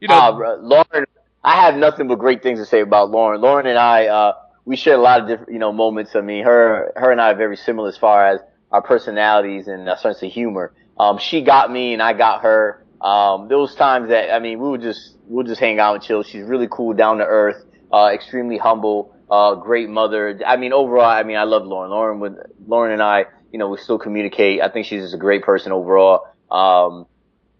[0.00, 1.04] You know, Uh, Lauren,
[1.42, 3.40] I have nothing but great things to say about Lauren.
[3.40, 4.32] Lauren and I, uh,
[4.64, 6.14] we share a lot of different, you know, moments.
[6.16, 9.88] I mean, her, her and I are very similar as far as our personalities and
[9.88, 10.72] our sense of humor.
[10.98, 12.83] Um, she got me and I got her.
[13.04, 16.22] Um, those times that, I mean, we would just, we'll just hang out and chill.
[16.22, 17.62] She's really cool, down to earth,
[17.92, 20.40] uh, extremely humble, uh, great mother.
[20.46, 21.90] I mean, overall, I mean, I love Lauren.
[21.90, 22.36] Lauren would,
[22.66, 24.62] Lauren and I, you know, we still communicate.
[24.62, 26.26] I think she's just a great person overall.
[26.50, 27.06] Um,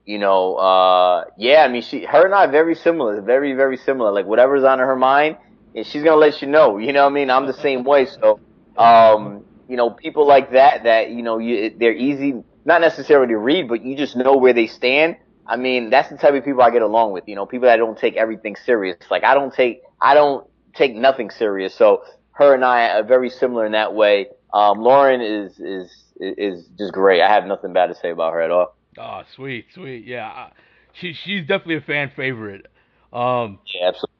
[0.07, 4.12] you know, uh, yeah, I mean, she, her and I very similar, very, very similar.
[4.12, 5.37] Like whatever's on her mind,
[5.74, 6.78] and she's gonna let you know.
[6.78, 7.30] You know what I mean?
[7.30, 8.07] I'm the same way.
[8.07, 8.40] So,
[8.76, 13.38] um, you know, people like that, that you know, you, they're easy, not necessarily to
[13.38, 15.16] read, but you just know where they stand.
[15.46, 17.24] I mean, that's the type of people I get along with.
[17.26, 18.96] You know, people that don't take everything serious.
[19.11, 21.74] Like I don't take, I don't take nothing serious.
[21.74, 22.02] So
[22.33, 24.28] her and I are very similar in that way.
[24.52, 27.20] Um, Lauren is is is just great.
[27.20, 28.76] I have nothing bad to say about her at all.
[28.98, 30.50] oh, sweet, sweet, yeah.
[30.92, 32.66] She, she's definitely a fan favorite.
[33.12, 34.11] Um, Yeah, absolutely.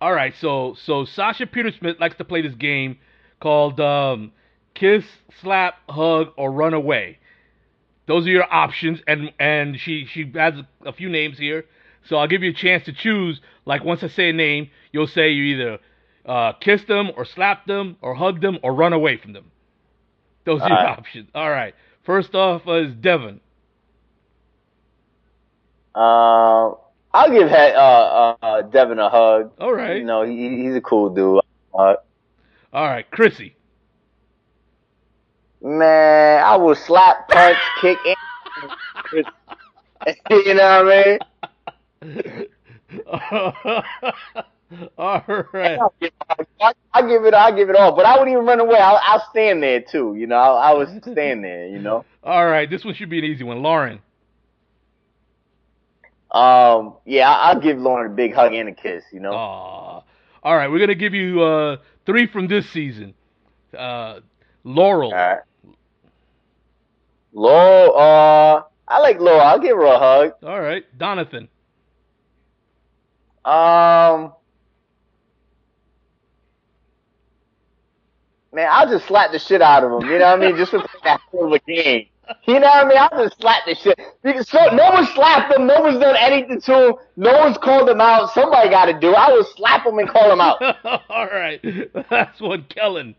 [0.00, 2.98] All right, so so Sasha Petersmith likes to play this game
[3.40, 4.32] called um,
[4.74, 5.04] Kiss,
[5.40, 7.18] Slap, Hug, or Run Away.
[8.12, 10.52] Those are your options, and and she she has
[10.84, 11.64] a few names here,
[12.04, 13.40] so I'll give you a chance to choose.
[13.64, 15.78] Like once I say a name, you'll say you either
[16.26, 19.50] uh, kiss them, or slap them, or hug them, or run away from them.
[20.44, 20.98] Those are your All right.
[20.98, 21.30] options.
[21.34, 21.74] All right.
[22.04, 23.40] First off uh, is Devon.
[25.94, 26.72] Uh,
[27.14, 29.52] I'll give uh, uh, Devon a hug.
[29.58, 29.96] All right.
[29.96, 31.40] You know, he, he's a cool dude.
[31.72, 31.96] All
[32.74, 33.56] right, Chrissy.
[35.62, 37.98] Man, I will slap, punch, kick,
[39.12, 39.26] and
[40.30, 41.18] you know what I
[42.02, 42.46] mean?
[44.98, 45.22] All
[45.52, 45.78] right.
[45.78, 46.12] I'll give,
[46.60, 48.78] I, I give it, I give it all, but I wouldn't even run away.
[48.78, 50.14] I'll, I'll stand there too.
[50.16, 51.66] You know, I, I would stand there.
[51.66, 52.04] You know.
[52.24, 53.62] All right, this one should be an easy one.
[53.62, 54.00] Lauren.
[56.30, 59.04] Um, yeah, I- I'll give Lauren a big hug and a kiss.
[59.12, 59.32] You know.
[59.32, 60.02] Aw.
[60.42, 63.14] All right, we're gonna give you uh, three from this season.
[63.76, 64.20] Uh,
[64.64, 65.12] Laurel.
[65.12, 65.40] Right.
[67.32, 69.40] Laurel, uh, I like Laurel.
[69.40, 70.32] I'll give her a hug.
[70.42, 71.48] All right, Donathan.
[73.44, 74.34] Um,
[78.52, 80.08] man, I'll just slap the shit out of him.
[80.10, 80.56] You know what I mean?
[80.56, 82.06] Just for that a game.
[82.46, 82.98] You know what I mean?
[82.98, 83.98] I'll just slap the shit.
[84.22, 85.66] Because So no one slapped him.
[85.66, 86.94] No one's done anything to him.
[87.16, 88.30] No one's called him out.
[88.32, 89.16] Somebody got to do it.
[89.16, 90.62] I will slap him and call him out.
[91.10, 91.60] All right,
[92.10, 93.14] that's one, Kellyn.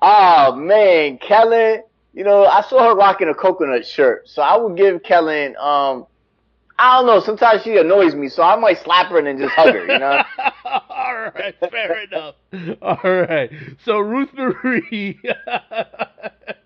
[0.00, 1.82] Oh man, Kellyn.
[2.12, 5.56] You know, I saw her rocking a coconut shirt, so I would give Kellyn.
[5.56, 6.06] Um,
[6.76, 7.20] I don't know.
[7.20, 9.86] Sometimes she annoys me, so I might slap her and then just hug her.
[9.86, 10.22] You know.
[10.88, 12.34] All right, fair enough.
[12.82, 13.50] All right,
[13.84, 15.20] so Ruth Marie,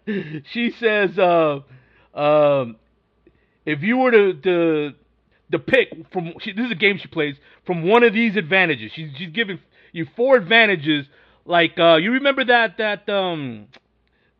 [0.52, 1.60] she says, uh,
[2.14, 2.76] um,
[3.66, 4.92] if you were to to,
[5.52, 8.92] to pick from, she, this is a game she plays from one of these advantages.
[8.94, 9.58] She's she's giving
[9.92, 11.06] you four advantages.
[11.44, 13.68] Like uh, you remember that that um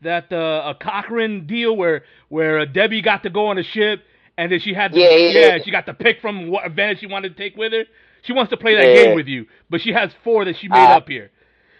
[0.04, 4.02] that uh, a Cochrane deal where where uh, Debbie got to go on a ship
[4.38, 5.58] and then she had to, Yeah, yeah, yeah.
[5.64, 7.84] she got to pick from what advantage she wanted to take with her.
[8.22, 8.94] She wants to play that Yeah.
[9.04, 11.30] game with you, but she has four that she made Uh, up here.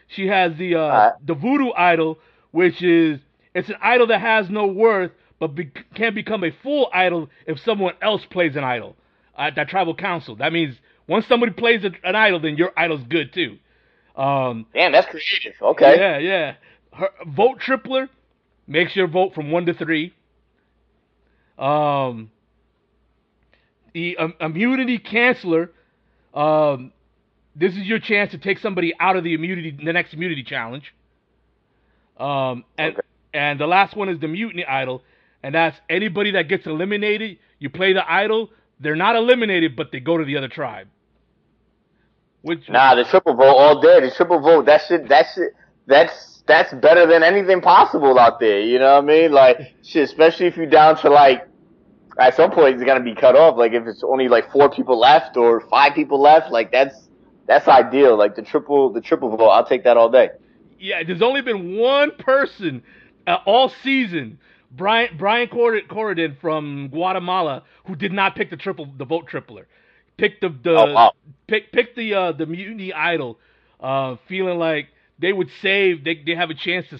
[0.08, 1.12] She has the uh, Uh.
[1.24, 2.18] the voodoo idol,
[2.50, 3.20] which is
[3.54, 7.58] it's an idol that has no worth, but be- can become a full idol if
[7.60, 8.96] someone else plays an idol
[9.38, 10.36] at that tribal council.
[10.36, 13.58] That means Once somebody plays a, an idol, then your idol's good too.
[14.16, 15.54] Um, Damn, that's creative.
[15.60, 15.96] Okay.
[15.98, 16.54] yeah, yeah.
[16.95, 18.09] Her, vote tripler
[18.66, 20.14] makes your vote from one to three.
[21.59, 22.30] Um,
[23.95, 25.70] the um, immunity canceller.
[26.34, 26.92] Um,
[27.57, 30.95] this is your chance to take somebody out of the immunity, the next immunity challenge.
[32.18, 33.03] Um, and Okay.
[33.32, 35.03] and the last one is the mutiny idol,
[35.42, 37.38] and that's anybody that gets eliminated.
[37.59, 38.51] You play the idol.
[38.80, 40.88] They're not eliminated, but they go to the other tribe.
[42.42, 44.01] Which Nah, the triple vote all day.
[44.01, 44.66] The triple vote.
[44.66, 45.09] That's it.
[45.09, 45.53] That's it.
[45.86, 48.61] That's that's better than anything possible out there.
[48.61, 49.32] You know what I mean?
[49.32, 50.05] Like shit.
[50.05, 51.47] Especially if you're down to like.
[52.16, 53.57] At some point, it's gonna be cut off.
[53.57, 57.09] Like if it's only like four people left or five people left, like that's
[57.49, 58.16] that's ideal.
[58.16, 60.30] Like the triple the triple vote, I'll take that all day.
[60.78, 62.84] Yeah, there's only been one person
[63.26, 64.38] uh, all season,
[64.70, 69.64] Brian Brian Cor- Corridan from Guatemala, who did not pick the triple the vote tripler.
[70.16, 71.12] Picked the the Oh, wow.
[71.49, 73.40] pick pick the uh, the mutiny idol,
[73.80, 74.86] uh, feeling like
[75.18, 76.04] they would save.
[76.04, 76.98] They they have a chance to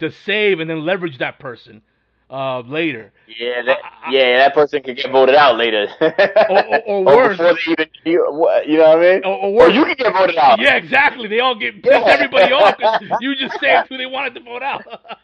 [0.00, 1.82] to save and then leverage that person
[2.30, 3.12] uh, later.
[3.28, 5.86] Yeah, that, I- yeah, that person could get voted out later.
[6.00, 7.36] or- or worse.
[7.38, 9.24] before they even, you, you know what I mean?
[9.24, 9.74] Or- or Or worse.
[9.74, 10.58] you can get voted out.
[10.60, 11.28] Yeah, exactly.
[11.28, 14.62] They all get piss everybody off 'cause you just saved who they wanted to vote
[14.62, 14.82] out.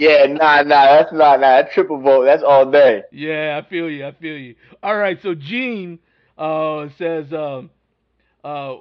[0.00, 2.24] Yeah, nah, nah, that's not, nah, that's triple vote.
[2.24, 3.04] That's all day.
[3.12, 4.04] Yeah, I feel you.
[4.04, 4.56] I feel you.
[4.82, 6.00] All right, so Gene
[6.36, 7.70] uh, says, um,
[8.42, 8.78] uh,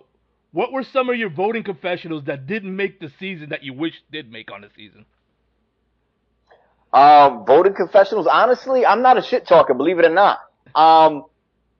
[0.54, 3.96] what were some of your voting confessionals that didn't make the season that you wish
[4.12, 5.04] did make on the season?
[6.94, 8.28] Um, voting confessionals.
[8.28, 10.40] Honestly, I'm not a shit talker, believe it or not.
[10.76, 11.26] Um,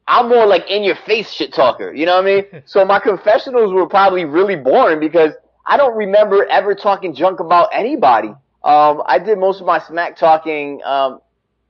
[0.08, 1.94] I'm more like in your face shit talker.
[1.94, 2.46] You know what I mean?
[2.66, 5.34] so my confessionals were probably really boring because
[5.68, 8.30] I don't remember ever talking junk about anybody.
[8.64, 11.20] Um, I did most of my smack talking, um,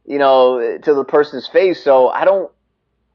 [0.06, 1.84] you know, to the person's face.
[1.84, 2.50] So I don't,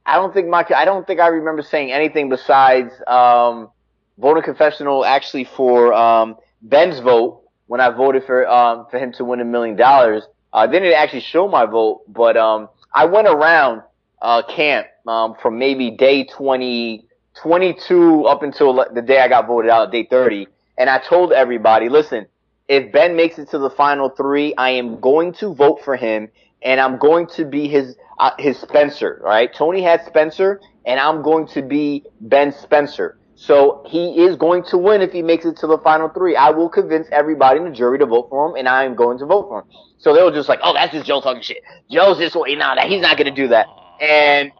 [0.04, 3.70] I don't think my, I don't think I remember saying anything besides, um,
[4.18, 9.24] voting confessional actually for, um, Ben's vote when I voted for, um, for him to
[9.24, 10.24] win a million dollars.
[10.52, 13.82] Uh, they didn't actually show my vote, but, um, I went around,
[14.20, 17.06] uh, camp, um, from maybe day 20,
[17.42, 20.48] 22 up until the day I got voted out, day 30.
[20.76, 22.26] And I told everybody, listen,
[22.68, 26.28] if Ben makes it to the final three, I am going to vote for him
[26.62, 29.52] and I'm going to be his, uh, his Spencer, right?
[29.54, 33.17] Tony had Spencer and I'm going to be Ben Spencer.
[33.40, 36.34] So he is going to win if he makes it to the final three.
[36.34, 39.16] I will convince everybody in the jury to vote for him and I am going
[39.18, 39.68] to vote for him.
[39.98, 41.62] So they were just like, oh, that's just Joe talking shit.
[41.88, 42.56] Joe's this way.
[42.56, 43.66] Nah, he's not going to do that.
[44.00, 44.50] And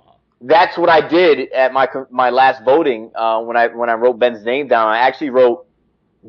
[0.40, 4.20] that's what I did at my my last voting uh, when I when I wrote
[4.20, 4.86] Ben's name down.
[4.86, 5.66] I actually wrote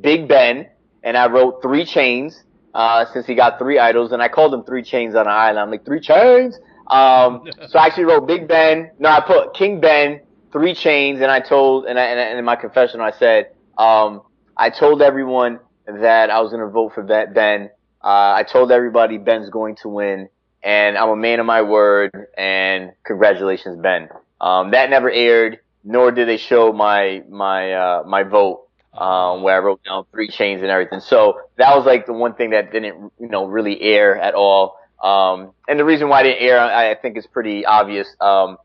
[0.02, 0.68] Big Ben,
[1.04, 2.44] and I wrote three chains
[2.74, 5.60] uh, since he got three idols, and I called him three chains on an island.
[5.60, 6.58] I'm like three chains.
[6.88, 8.90] Um, so I actually wrote Big Ben.
[8.98, 10.22] No, I put King Ben,
[10.52, 14.22] three chains, and I told and I, and, and in my confession I said um,
[14.58, 17.70] I told everyone that I was going to vote for Ben.
[18.02, 20.30] Uh, I told everybody Ben's going to win
[20.64, 22.12] and I'm a man of my word.
[22.38, 24.10] And congratulations, Ben.
[24.42, 29.56] Um, that never aired, nor did they show my my uh, my vote, um, where
[29.56, 31.00] I wrote down three chains and everything.
[31.00, 34.78] So that was like the one thing that didn't you know really air at all.
[35.04, 38.08] Um, and the reason why it didn't air, I, I think, is pretty obvious.
[38.20, 38.58] Um,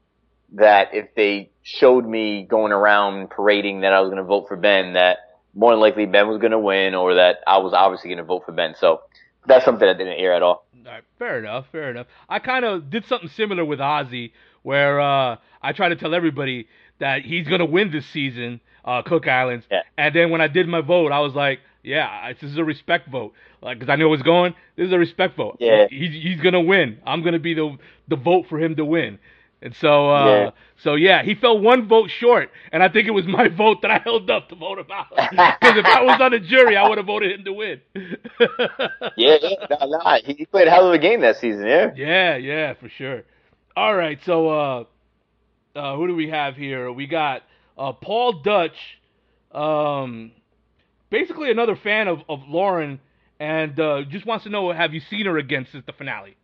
[0.55, 4.57] that if they showed me going around parading that I was going to vote for
[4.57, 5.19] Ben, that
[5.55, 8.25] more than likely Ben was going to win, or that I was obviously going to
[8.25, 8.75] vote for Ben.
[8.79, 9.03] So
[9.47, 10.67] that's something that didn't air at all.
[10.87, 12.07] All right, fair enough, fair enough.
[12.29, 14.33] I kind of did something similar with Ozzy,
[14.63, 19.27] where uh, I try to tell everybody that he's gonna win this season, uh, Cook
[19.27, 19.67] Islands.
[19.71, 19.81] Yeah.
[19.97, 23.09] And then when I did my vote, I was like, yeah, this is a respect
[23.09, 23.33] vote,
[23.63, 24.55] like because I knew it was going.
[24.77, 25.57] This is a respect vote.
[25.59, 25.87] Yeah.
[25.89, 26.99] He's he's gonna win.
[27.07, 27.77] I'm gonna be the
[28.09, 29.19] the vote for him to win.
[29.65, 30.51] And so, uh, Yeah.
[30.77, 33.91] so yeah, he fell one vote short, and I think it was my vote that
[33.91, 35.09] I held up to vote him out.
[35.61, 37.81] Because if I was on the jury, I would have voted him to win.
[39.17, 41.67] Yeah, yeah, nah, nah, he played a hell of a game that season.
[41.67, 41.93] Yeah.
[41.97, 43.23] Yeah, yeah, for sure.
[43.77, 44.85] All right, so uh,
[45.75, 46.93] uh, who do we have here?
[46.93, 47.43] We got
[47.79, 48.77] uh, Paul Dutch,
[49.53, 50.33] um,
[51.11, 53.01] basically another fan of, of Lauren,
[53.41, 56.37] and uh, just wants to know have you seen her again since the finale?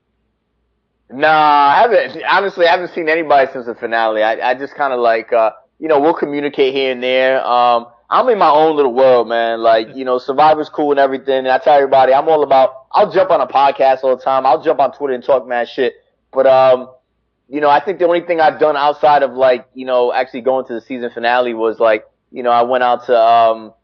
[1.12, 2.22] Nah, I haven't.
[2.24, 4.22] Honestly, I haven't seen anybody since the finale.
[4.22, 7.44] I, I just kind of like, uh, you know, we'll communicate here and there.
[7.44, 9.60] Um, I'm in my own little world, man.
[9.60, 11.38] Like, you know, Survivor's cool and everything.
[11.38, 12.86] And I tell everybody, I'm all about.
[12.92, 14.46] I'll jump on a podcast all the time.
[14.46, 15.94] I'll jump on Twitter and talk mad shit.
[16.32, 16.90] But um,
[17.48, 20.42] you know, I think the only thing I've done outside of like, you know, actually
[20.42, 23.74] going to the season finale was like, you know, I went out to um,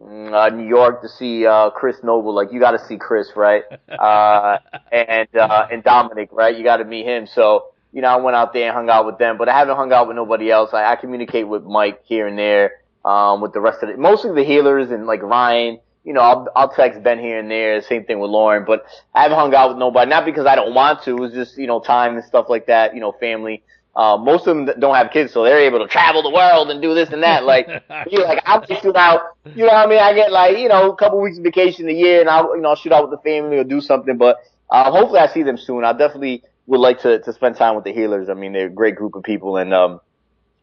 [0.00, 2.34] uh, New York to see uh, Chris Noble.
[2.34, 3.64] Like, you got to see Chris, right?
[3.88, 4.58] Uh,
[4.90, 6.56] and uh, and Dominic, right?
[6.56, 7.26] You got to meet him.
[7.26, 9.76] So you know, I went out there and hung out with them, but I haven't
[9.76, 10.70] hung out with nobody else.
[10.72, 12.72] I, I communicate with Mike here and there,
[13.04, 15.78] um, with the rest of the, mostly the healers and like Ryan.
[16.04, 17.80] You know, I'll, I'll text Ben here and there.
[17.82, 18.84] Same thing with Lauren, but
[19.14, 20.10] I haven't hung out with nobody.
[20.10, 21.10] Not because I don't want to.
[21.10, 22.94] It was just, you know, time and stuff like that.
[22.94, 23.62] You know, family.
[23.94, 26.80] Uh, most of them don't have kids, so they're able to travel the world and
[26.80, 27.44] do this and that.
[27.44, 27.68] Like,
[28.10, 29.36] you like I'll just shoot out.
[29.44, 29.98] You know what I mean?
[29.98, 32.62] I get like, you know, a couple weeks of vacation a year, and I'll, you
[32.62, 34.16] know, I'll shoot out with the family or do something.
[34.16, 34.38] But
[34.70, 35.84] uh, hopefully, I see them soon.
[35.84, 38.30] I definitely would like to to spend time with the healers.
[38.30, 40.00] I mean, they're a great group of people, and um,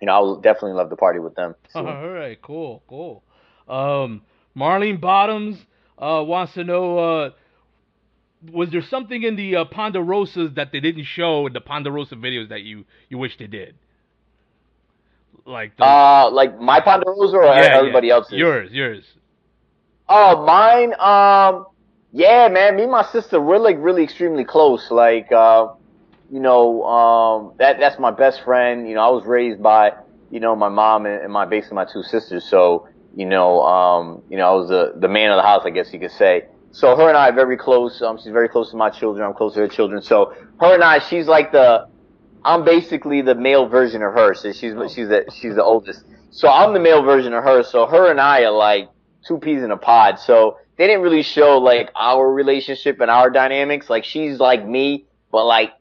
[0.02, 1.54] you know, I will definitely love to party with them.
[1.74, 1.86] Soon.
[1.86, 3.24] All right, cool, cool.
[3.68, 4.24] Um,
[4.58, 5.60] Marlene Bottoms
[6.00, 7.32] uh, wants to know.
[8.52, 12.50] Was there something in the uh, Ponderosas that they didn't show in the Ponderosa videos
[12.50, 13.76] that you you wish they did?
[15.46, 18.14] Like the, uh, like my Ponderosa or yeah, everybody yeah.
[18.14, 18.34] else's?
[18.34, 19.04] Yours, yours.
[20.08, 20.94] Oh, mine.
[21.00, 21.66] Um,
[22.12, 22.76] yeah, man.
[22.78, 24.90] Me and my sister, we're like really extremely close.
[24.90, 25.74] Like, uh,
[26.32, 28.88] you know, um, that that's my best friend.
[28.88, 29.94] You know, I was raised by,
[30.32, 32.46] you know, my mom and, and my basically my two sisters.
[32.50, 35.72] So, you know, um, you know, I was the the man of the house, I
[35.72, 36.46] guess you could say.
[36.72, 38.02] So her and I are very close.
[38.02, 39.26] Um, she's very close to my children.
[39.26, 40.02] I'm close to her children.
[40.02, 41.88] So her and I, she's like the,
[42.46, 44.34] I'm basically the male version of her.
[44.34, 46.06] So she's she's the she's the oldest.
[46.32, 47.64] So I'm the male version of her.
[47.64, 48.90] So her and I are like
[49.28, 50.20] two peas in a pod.
[50.20, 53.90] So they didn't really show like our relationship and our dynamics.
[53.90, 55.74] Like she's like me, but like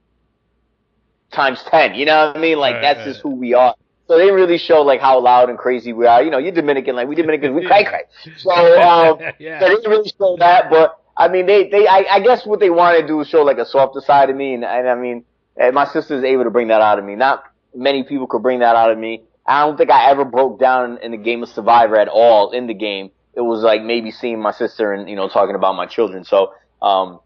[1.30, 1.94] times ten.
[1.94, 2.58] You know what I mean?
[2.58, 3.06] Like right, that's right.
[3.06, 3.74] just who we are.
[4.08, 6.22] So they really show like how loud and crazy we are.
[6.22, 8.04] You know, you're Dominican, like we Dominicans, we cray cray.
[8.38, 8.50] So,
[8.80, 9.60] um, yeah.
[9.60, 12.58] so they didn't really show that, but I mean, they, they, I, I guess what
[12.58, 14.94] they wanted to do is show like a softer side of me, and, and I
[14.94, 15.24] mean,
[15.58, 17.16] and my sister's able to bring that out of me.
[17.16, 17.44] Not
[17.74, 19.24] many people could bring that out of me.
[19.44, 22.66] I don't think I ever broke down in the game of Survivor at all in
[22.66, 23.10] the game.
[23.34, 26.24] It was like maybe seeing my sister and, you know, talking about my children.
[26.24, 26.52] So,
[26.82, 27.20] um,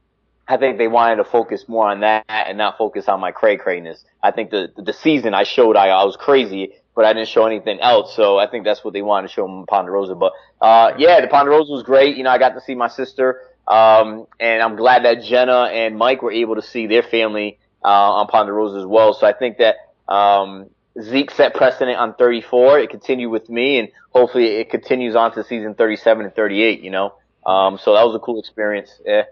[0.48, 3.56] I think they wanted to focus more on that and not focus on my cray
[3.56, 4.04] crayness.
[4.22, 7.46] I think the the season I showed I, I was crazy, but I didn't show
[7.46, 8.14] anything else.
[8.16, 10.14] So I think that's what they wanted to show in Ponderosa.
[10.14, 12.16] But uh, yeah, the Ponderosa was great.
[12.16, 15.96] You know, I got to see my sister, um, and I'm glad that Jenna and
[15.96, 19.14] Mike were able to see their family uh, on Ponderosa as well.
[19.14, 19.76] So I think that
[20.12, 20.70] um,
[21.00, 22.80] Zeke set precedent on 34.
[22.80, 26.80] It continued with me, and hopefully it continues on to season 37 and 38.
[26.80, 27.14] You know,
[27.46, 28.90] um, so that was a cool experience.
[29.06, 29.22] Yeah.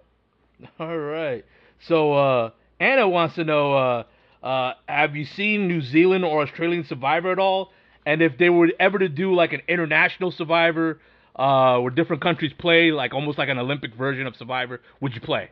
[0.79, 1.45] All right.
[1.81, 4.05] So uh, Anna wants to know: uh,
[4.43, 7.73] uh, Have you seen New Zealand or Australian Survivor at all?
[8.07, 11.01] And if they were ever to do like an international Survivor,
[11.37, 15.21] uh, where different countries play, like almost like an Olympic version of Survivor, would you
[15.21, 15.51] play?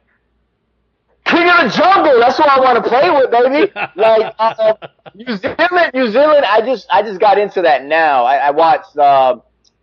[1.24, 2.18] King of the Jungle.
[2.20, 3.72] That's what I want to play with, baby.
[3.96, 4.74] like uh,
[5.14, 6.44] New Zealand, New Zealand.
[6.46, 8.24] I just, I just got into that now.
[8.24, 9.36] I, I watched uh,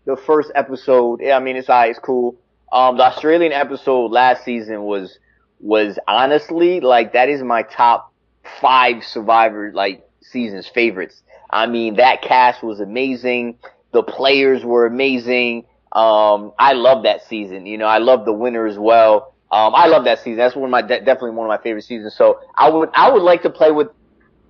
[0.06, 1.24] the first episode.
[1.24, 2.36] I mean, it's alright, it's cool.
[2.76, 5.18] Um, the Australian episode last season was
[5.62, 8.14] was honestly like that is my top
[8.62, 11.24] five Survivor like seasons favorites.
[11.50, 13.60] I mean, that cast was amazing.
[13.94, 15.66] The players were amazing.
[15.94, 17.66] Um, I love that season.
[17.66, 19.34] You know, I love the winner as well.
[19.52, 20.38] Um, I love that season.
[20.38, 22.16] That's one of my de- definitely one of my favorite seasons.
[22.18, 23.88] So I would I would like to play with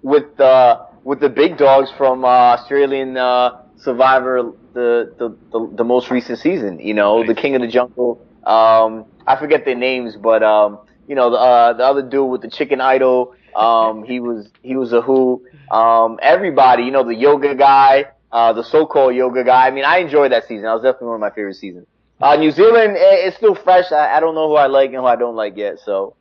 [0.01, 5.84] with uh with the big dogs from uh, Australian uh, Survivor the, the the the
[5.84, 6.80] most recent season.
[6.80, 7.28] You know, nice.
[7.28, 8.21] the King of the Jungle.
[8.43, 12.41] Um, I forget their names, but um, you know, the uh, the other dude with
[12.41, 13.34] the chicken idol.
[13.55, 15.43] Um, he was he was a who.
[15.71, 19.67] Um, everybody, you know, the yoga guy, uh, the so-called yoga guy.
[19.67, 20.63] I mean, I enjoyed that season.
[20.63, 21.88] That was definitely one of my favorite seasons.
[22.21, 23.91] Uh, New Zealand, it's still fresh.
[23.91, 25.80] I, I don't know who I like and who I don't like yet.
[25.80, 26.15] So,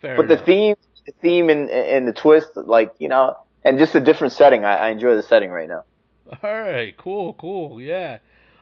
[0.00, 0.40] Fair but enough.
[0.40, 0.76] the theme,
[1.06, 4.64] the theme and and the twist, like you know, and just a different setting.
[4.64, 5.84] I, I enjoy the setting right now.
[6.42, 8.18] All right, cool, cool, yeah.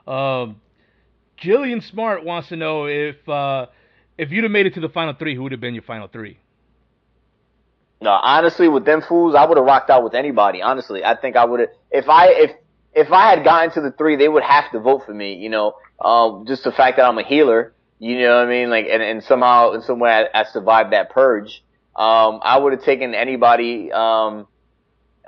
[0.06, 0.60] Um,
[1.40, 3.66] Jillian Smart wants to know if uh,
[4.18, 6.08] if you'd have made it to the final three, who would have been your final
[6.08, 6.38] three?
[8.02, 10.62] No, honestly, with them fools, I would have rocked out with anybody.
[10.62, 11.68] Honestly, I think I would have.
[11.90, 12.50] If I if
[12.92, 15.34] if I had gotten to the three, they would have to vote for me.
[15.34, 17.72] You know, um, just the fact that I'm a healer.
[17.98, 18.70] You know what I mean?
[18.70, 21.62] Like, and, and somehow, in some way, I, I survived that purge.
[21.94, 23.92] Um, I would have taken anybody.
[23.92, 24.46] Um,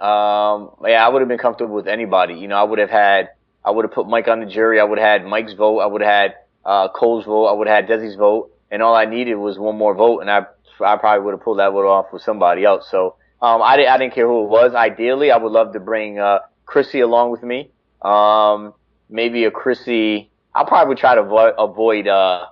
[0.03, 2.35] um, yeah, I would have been comfortable with anybody.
[2.35, 3.31] You know, I would have had.
[3.65, 4.81] I would have put Mike on the jury.
[4.81, 5.79] I would have had Mike's vote.
[5.79, 6.35] I would have had
[6.65, 7.47] uh, Cole's vote.
[7.47, 8.51] I would have had Desi's vote.
[8.73, 10.47] And all I needed was one more vote, and I
[10.81, 12.89] I probably would have pulled that vote off with somebody else.
[12.91, 14.75] So um, I, I didn't care who it was.
[14.75, 17.71] Ideally, I would love to bring uh, Chrissy along with me.
[18.01, 18.75] Um,
[19.09, 20.31] maybe a Chrissy.
[20.55, 22.47] I probably would try to avo- avoid uh,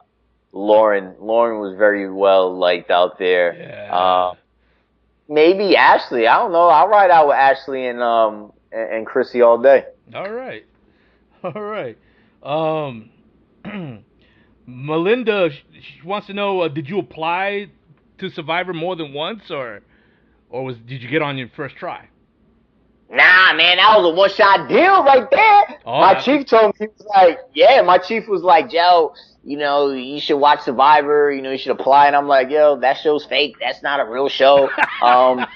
[0.53, 1.15] Lauren.
[1.19, 3.55] Lauren was very well liked out there.
[3.55, 3.95] Yeah.
[3.95, 4.35] Uh,
[5.31, 6.27] maybe Ashley.
[6.27, 6.67] I don't know.
[6.69, 9.85] I'll ride out with Ashley and um and, and Chrissy all day.
[10.15, 10.67] All right,
[11.45, 11.97] all right.
[12.43, 13.11] Um,
[14.67, 17.71] Melinda she wants to know: uh, Did you apply
[18.19, 19.81] to Survivor more than once, or
[20.51, 22.09] or was did you get on your first try?
[23.11, 25.79] Nah, man, that was a one shot deal right there.
[25.85, 29.57] Oh, my chief told me he was like, yeah, my chief was like, Joe, you
[29.57, 31.33] know, you should watch Survivor.
[31.33, 32.07] You know, you should apply.
[32.07, 33.57] And I'm like, yo, that show's fake.
[33.61, 34.69] That's not a real show.
[35.03, 35.47] Um,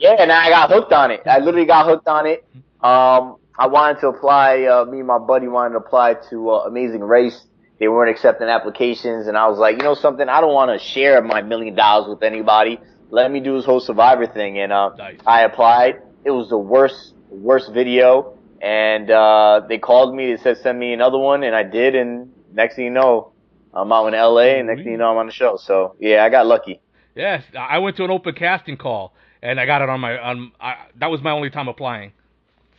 [0.00, 1.20] yeah, and I got hooked on it.
[1.26, 2.44] I literally got hooked on it.
[2.82, 4.64] Um, I wanted to apply.
[4.64, 7.40] Uh, me and my buddy wanted to apply to uh, Amazing Race.
[7.78, 10.28] They weren't accepting applications, and I was like, you know something?
[10.28, 12.80] I don't want to share my million dollars with anybody.
[13.10, 15.20] Let me do this whole Survivor thing, and uh, Nice.
[15.24, 16.02] I applied.
[16.24, 20.34] It was the worst, worst video, and uh, they called me.
[20.34, 21.94] They said send me another one, and I did.
[21.94, 23.32] And next thing you know,
[23.72, 25.56] I'm out in LA, and next thing you know, I'm on the show.
[25.56, 26.80] So yeah, I got lucky.
[27.14, 29.14] Yes, I went to an open casting call
[29.44, 30.52] and I got it on my on.
[30.60, 32.12] I, that was my only time applying.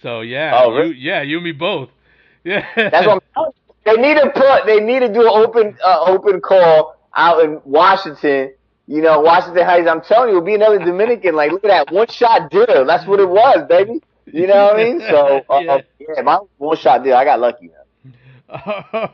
[0.01, 1.89] So yeah, Oh, you, yeah, you and me both.
[2.43, 3.51] Yeah, That's what I'm.
[3.85, 4.65] They need to put.
[4.65, 8.55] They need to do an open uh, open call out in Washington.
[8.87, 9.87] You know, Washington Heights.
[9.89, 11.35] I'm telling you, it'll be another Dominican.
[11.35, 12.85] Like, look at that one shot deal.
[12.85, 14.01] That's what it was, baby.
[14.31, 15.01] You know what I mean?
[15.07, 15.81] So uh, Yeah.
[15.99, 17.15] yeah, my one shot deal.
[17.15, 17.67] I got lucky.
[17.67, 17.75] Man.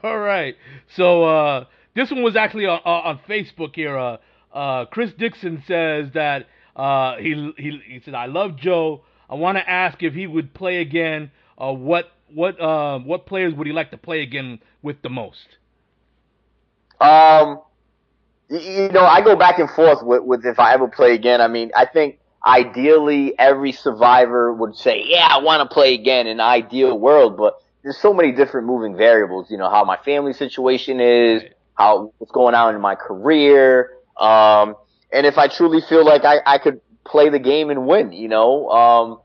[0.04, 0.56] All right.
[0.96, 1.66] So uh,
[1.96, 3.98] this one was actually on, on Facebook here.
[3.98, 4.18] Uh,
[4.54, 9.04] uh, Chris Dixon says that uh, he he he said I love Joe.
[9.30, 11.32] I want to ask if he would play again.
[11.58, 15.58] Uh, what what uh, what players would he like to play again with the most?
[17.00, 17.62] Um,
[18.52, 21.42] you know, I go back and forth with, with if I ever play again.
[21.42, 26.28] I mean, I think ideally every survivor would say, yeah, I want to play again
[26.28, 29.50] in an ideal world, but there's so many different moving variables.
[29.50, 31.44] You know, how my family situation is,
[31.76, 34.76] how what's going on in my career, um,
[35.12, 38.28] and if I truly feel like I, I could play the game and win, you
[38.28, 39.20] know, um,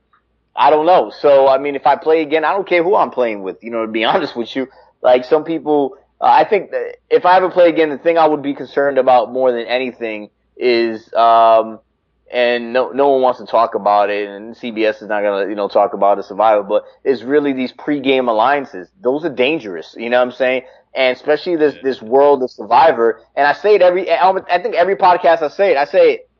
[0.54, 1.12] I don't know.
[1.20, 3.70] So, I mean, if I play again, I don't care who I'm playing with, you
[3.70, 4.68] know, to be honest with you.
[5.02, 8.26] Like some people, uh, I think that if I ever play again, the thing I
[8.26, 11.80] would be concerned about more than anything is, um,
[12.32, 15.54] and no, no one wants to talk about it, and CBS is not gonna, you
[15.54, 18.88] know, talk about the survival, but it's really these pre-game alliances.
[19.00, 20.62] Those are dangerous, you know what I'm saying?
[20.94, 23.20] And especially this, this world of survivor.
[23.36, 26.30] And I say it every, I think every podcast I say it, I say it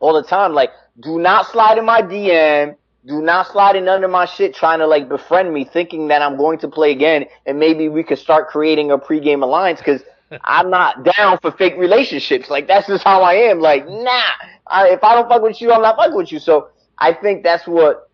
[0.00, 0.70] all the time, like,
[1.00, 2.76] do not slide in my DM.
[3.06, 6.36] Do not slide in under my shit trying to like befriend me thinking that I'm
[6.36, 10.02] going to play again and maybe we could start creating a pregame alliance because
[10.44, 12.50] I'm not down for fake relationships.
[12.50, 13.60] Like that's just how I am.
[13.60, 14.22] Like, nah,
[14.66, 16.38] I, if I don't fuck with you, I'm not fucking with you.
[16.38, 18.10] So I think that's what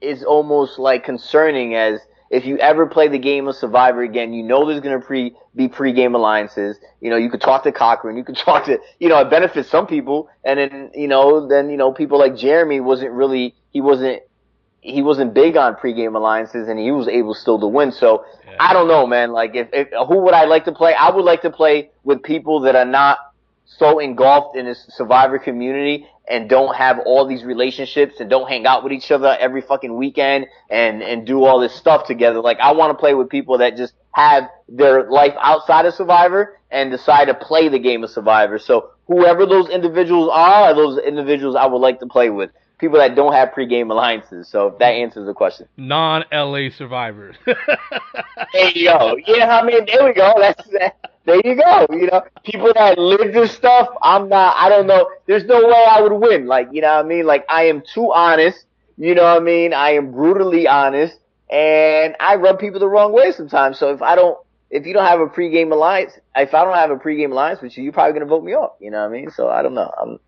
[0.00, 2.00] is almost like concerning as
[2.32, 5.68] if you ever play the game of Survivor again, you know there's gonna pre be
[5.68, 6.78] pre-game alliances.
[7.02, 9.68] You know, you could talk to Cochran, you could talk to you know, it benefits
[9.68, 13.82] some people, and then you know, then you know, people like Jeremy wasn't really he
[13.82, 14.22] wasn't
[14.80, 17.92] he wasn't big on pre-game alliances, and he was able still to win.
[17.92, 18.56] So Yeah.
[18.58, 19.32] I don't know, man.
[19.32, 20.94] Like, if, if who would I like to play?
[20.94, 23.18] I would like to play with people that are not
[23.66, 28.66] so engulfed in this Survivor community and don't have all these relationships and don't hang
[28.66, 32.40] out with each other every fucking weekend and and do all this stuff together.
[32.40, 36.58] Like I want to play with people that just have their life outside of Survivor
[36.70, 38.58] and decide to play the game of Survivor.
[38.58, 42.50] So whoever those individuals are, are those individuals I would like to play with.
[42.78, 44.48] People that don't have pregame alliances.
[44.48, 45.68] So if that answers the question.
[45.76, 47.36] Non LA survivors.
[48.52, 49.16] There you go.
[49.26, 50.34] Yeah, I mean, there we go.
[50.38, 51.11] That's that.
[51.24, 51.86] There you go.
[51.90, 54.56] You know, people that live this stuff, I'm not.
[54.56, 55.08] I don't know.
[55.26, 56.46] There's no way I would win.
[56.46, 57.26] Like, you know what I mean?
[57.26, 58.64] Like, I am too honest.
[58.96, 59.72] You know what I mean?
[59.72, 61.18] I am brutally honest,
[61.50, 63.78] and I rub people the wrong way sometimes.
[63.78, 64.38] So if I don't,
[64.70, 67.76] if you don't have a pregame alliance, if I don't have a pregame alliance with
[67.76, 68.72] you, you're probably gonna vote me off.
[68.80, 69.30] You know what I mean?
[69.30, 69.90] So I don't know.
[70.00, 70.18] I'm,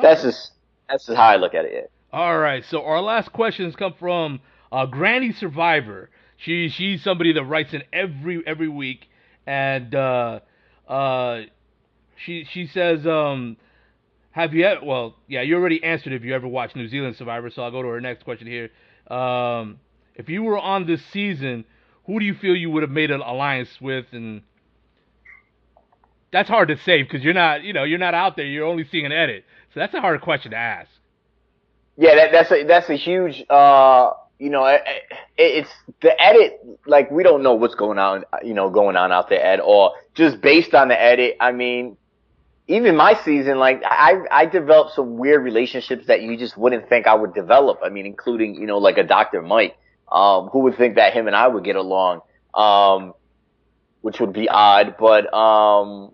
[0.00, 0.52] that's just
[0.88, 1.72] that's just how I look at it.
[1.74, 2.18] Yeah.
[2.18, 4.40] All right, so our last questions come from
[4.72, 6.10] uh, Granny Survivor.
[6.36, 9.08] She she's somebody that writes in every every week,
[9.48, 10.40] and uh,
[10.86, 11.40] uh,
[12.16, 13.56] she she says, um,
[14.30, 14.84] have you ever?
[14.84, 17.48] Well, yeah, you already answered if you ever watched New Zealand Survivor.
[17.48, 18.68] So I'll go to her next question here.
[19.10, 19.80] Um,
[20.14, 21.64] if you were on this season,
[22.04, 24.04] who do you feel you would have made an alliance with?
[24.12, 24.42] And
[26.30, 28.44] that's hard to say because you're not you know you're not out there.
[28.44, 30.90] You're only seeing an edit, so that's a hard question to ask.
[31.96, 33.42] Yeah, that, that's a that's a huge.
[33.48, 34.80] Uh, you know, it,
[35.36, 35.70] it's
[36.00, 36.60] the edit.
[36.86, 38.24] Like we don't know what's going on.
[38.42, 39.94] You know, going on out there at all.
[40.14, 41.96] Just based on the edit, I mean,
[42.68, 47.06] even my season, like I I developed some weird relationships that you just wouldn't think
[47.06, 47.80] I would develop.
[47.84, 49.42] I mean, including you know like a Dr.
[49.42, 49.76] Mike.
[50.10, 52.22] Um, who would think that him and I would get along?
[52.54, 53.12] Um,
[54.00, 56.12] which would be odd, but um,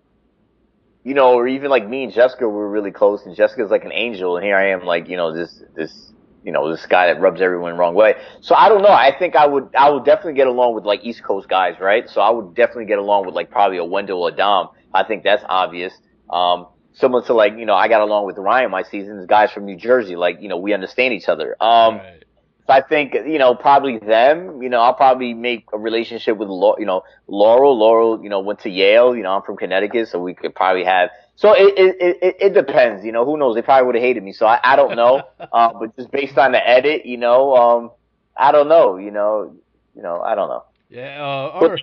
[1.03, 3.93] you know, or even like me and Jessica were really close, and Jessica's like an
[3.93, 6.11] angel, and here I am, like you know, this this
[6.45, 8.13] you know this guy that rubs everyone the wrong way.
[8.41, 8.89] So I don't know.
[8.89, 12.07] I think I would I would definitely get along with like East Coast guys, right?
[12.07, 14.69] So I would definitely get along with like probably a Wendell or Dom.
[14.93, 15.91] I think that's obvious.
[16.29, 18.91] Um, similar to like you know I got along with Ryan my season.
[19.07, 21.55] seasons, guys from New Jersey, like you know we understand each other.
[21.59, 22.23] Um, Right.
[22.67, 24.61] so I think you know probably them.
[24.61, 27.77] You know I'll probably make a relationship with you know Laurel.
[27.77, 29.15] Laurel you know went to Yale.
[29.15, 31.09] You know I'm from Connecticut, so we could probably have.
[31.35, 33.03] So it it it, it- depends.
[33.03, 33.55] You know who knows?
[33.55, 34.33] They probably would have hated me.
[34.33, 35.23] So I I don't know.
[35.51, 37.91] uh, but just based on the edit, you know, um,
[38.37, 38.97] I don't know.
[38.97, 39.55] You know,
[39.95, 40.63] you know I don't know.
[40.89, 41.23] Yeah.
[41.23, 41.79] Uh, But.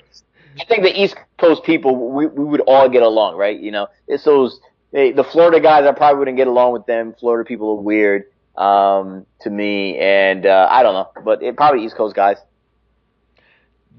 [0.60, 3.58] I think the East Coast people, we, we would all get along, right?
[3.58, 4.60] You know, it's those,
[4.92, 7.14] they, the Florida guys, I probably wouldn't get along with them.
[7.18, 8.24] Florida people are weird,
[8.56, 9.98] um, to me.
[9.98, 12.36] And, uh, I don't know, but it probably East Coast guys.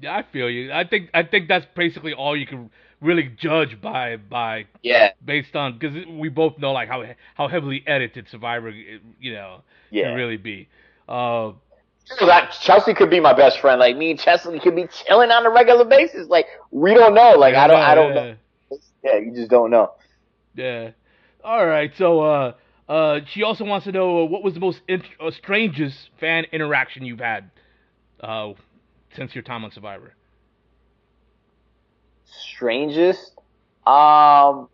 [0.00, 0.72] Yeah, I feel you.
[0.72, 2.70] I think I think that's basically all you can
[3.00, 5.12] really judge by by Yeah.
[5.24, 10.04] based on because we both know like how how heavily edited Survivor you know Yeah.
[10.04, 10.68] can really be.
[11.08, 11.52] Uh,
[12.04, 13.78] So that Chelsea could be my best friend.
[13.80, 16.28] Like me and Chelsea could be chilling on a regular basis.
[16.28, 17.32] Like we don't know.
[17.38, 18.36] Like I don't, I don't yeah, know.
[19.02, 19.90] Yeah, you just don't know.
[20.54, 20.90] Yeah.
[21.44, 21.92] All right.
[21.96, 22.52] So uh
[22.88, 26.44] uh she also wants to know uh, what was the most int- uh, strangest fan
[26.52, 27.50] interaction you've had
[28.20, 28.52] uh
[29.14, 30.14] since your time on Survivor.
[32.40, 33.32] Strangest.
[33.86, 34.68] Um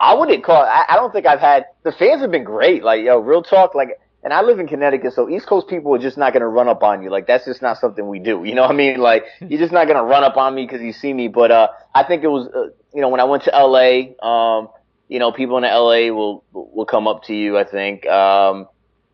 [0.00, 2.84] i wouldn't call I, I don't think i've had the fans have been great.
[2.84, 5.98] Like yo real talk like and i live in connecticut so east coast people are
[5.98, 7.10] just not going to run up on you.
[7.10, 8.44] Like that's just not something we do.
[8.44, 8.98] You know what i mean?
[8.98, 11.28] Like you're just not going to run up on me because you see me.
[11.28, 14.68] But uh i think it was uh, you know when i went to la um
[15.08, 18.06] you know people in la will will come up to you i think.
[18.06, 18.68] Um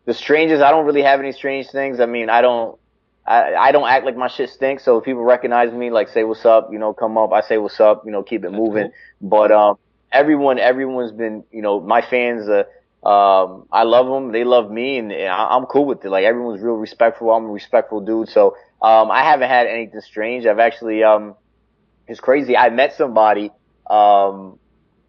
[0.05, 1.99] the strangest i don't really have any strange things.
[1.99, 2.77] I mean i don't
[3.27, 6.23] I, I don't act like my shit stinks, so if people recognize me, like say
[6.23, 8.55] what's up, you know, come up, I say what's up, you know, keep it That's
[8.55, 8.91] moving.
[9.19, 9.77] But um,
[10.11, 12.65] everyone, everyone's been, you know, my fans, uh,
[13.07, 16.09] um, I love them, they love me, and, and I, I'm cool with it.
[16.09, 17.31] Like everyone's real respectful.
[17.31, 20.45] I'm a respectful dude, so um, I haven't had anything strange.
[20.45, 21.35] I've actually, um,
[22.07, 22.55] it's crazy.
[22.55, 23.51] I met somebody
[23.87, 24.57] um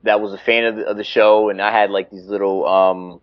[0.02, 2.66] that was a fan of the, of the show, and I had like these little
[2.66, 3.20] um,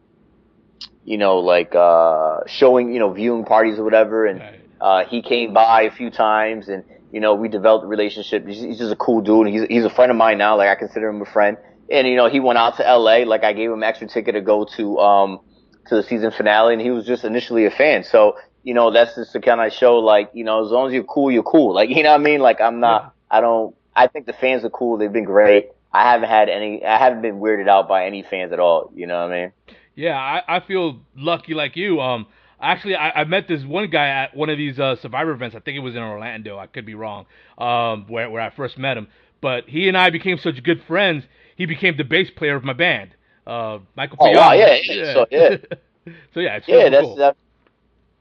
[1.03, 4.39] you know, like uh, showing, you know, viewing parties or whatever, and.
[4.39, 4.59] Right.
[4.83, 8.45] Uh, he came by a few times and, you know, we developed a relationship.
[8.45, 9.47] He's, he's just a cool dude.
[9.47, 10.57] He's, he's a friend of mine now.
[10.57, 11.55] Like I consider him a friend.
[11.89, 13.19] And, you know, he went out to LA.
[13.19, 15.39] Like I gave him an extra ticket to go to, um,
[15.87, 18.03] to the season finale and he was just initially a fan.
[18.03, 20.93] So, you know, that's just the kind of show like, you know, as long as
[20.93, 21.73] you're cool, you're cool.
[21.73, 22.41] Like, you know what I mean?
[22.41, 24.97] Like I'm not, I don't, I think the fans are cool.
[24.97, 25.69] They've been great.
[25.93, 28.91] I haven't had any, I haven't been weirded out by any fans at all.
[28.93, 29.51] You know what I mean?
[29.95, 32.01] Yeah, I, I feel lucky like you.
[32.01, 32.27] Um,
[32.63, 35.55] actually, I, I met this one guy at one of these uh, Survivor events.
[35.55, 36.57] I think it was in Orlando.
[36.57, 37.25] I could be wrong.
[37.57, 39.07] Um, where where I first met him,
[39.41, 41.25] but he and I became such good friends.
[41.55, 43.15] He became the bass player of my band.
[43.45, 44.17] Uh, Michael.
[44.19, 45.49] Oh, wow, yeah, yeah, so, yeah.
[46.33, 47.15] so yeah, it's Yeah, super that's cool.
[47.17, 47.35] that.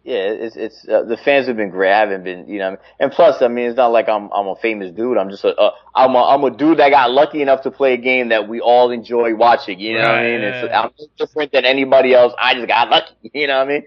[0.04, 1.92] Yeah, it's it's uh, the fans have been great.
[1.92, 4.56] I haven't been, you know, and plus, I mean, it's not like I'm I'm a
[4.56, 5.16] famous dude.
[5.16, 7.94] I'm just a uh, I'm a I'm a dude that got lucky enough to play
[7.94, 9.78] a game that we all enjoy watching.
[9.78, 10.42] You know what I mean?
[10.42, 12.32] It's I'm different than anybody else.
[12.38, 13.14] I just got lucky.
[13.32, 13.84] You know what I mean?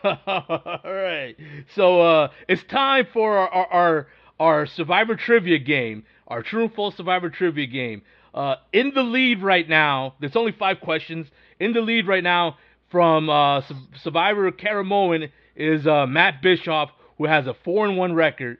[0.04, 1.36] All right.
[1.74, 4.06] So uh, it's time for our, our our
[4.40, 8.02] our Survivor trivia game, our True and False Survivor trivia game.
[8.32, 11.26] Uh, in the lead right now, there's only five questions.
[11.58, 12.56] In the lead right now
[12.90, 18.14] from uh, Su- Survivor Caramoan is uh, Matt Bischoff, who has a four and one
[18.14, 18.58] record.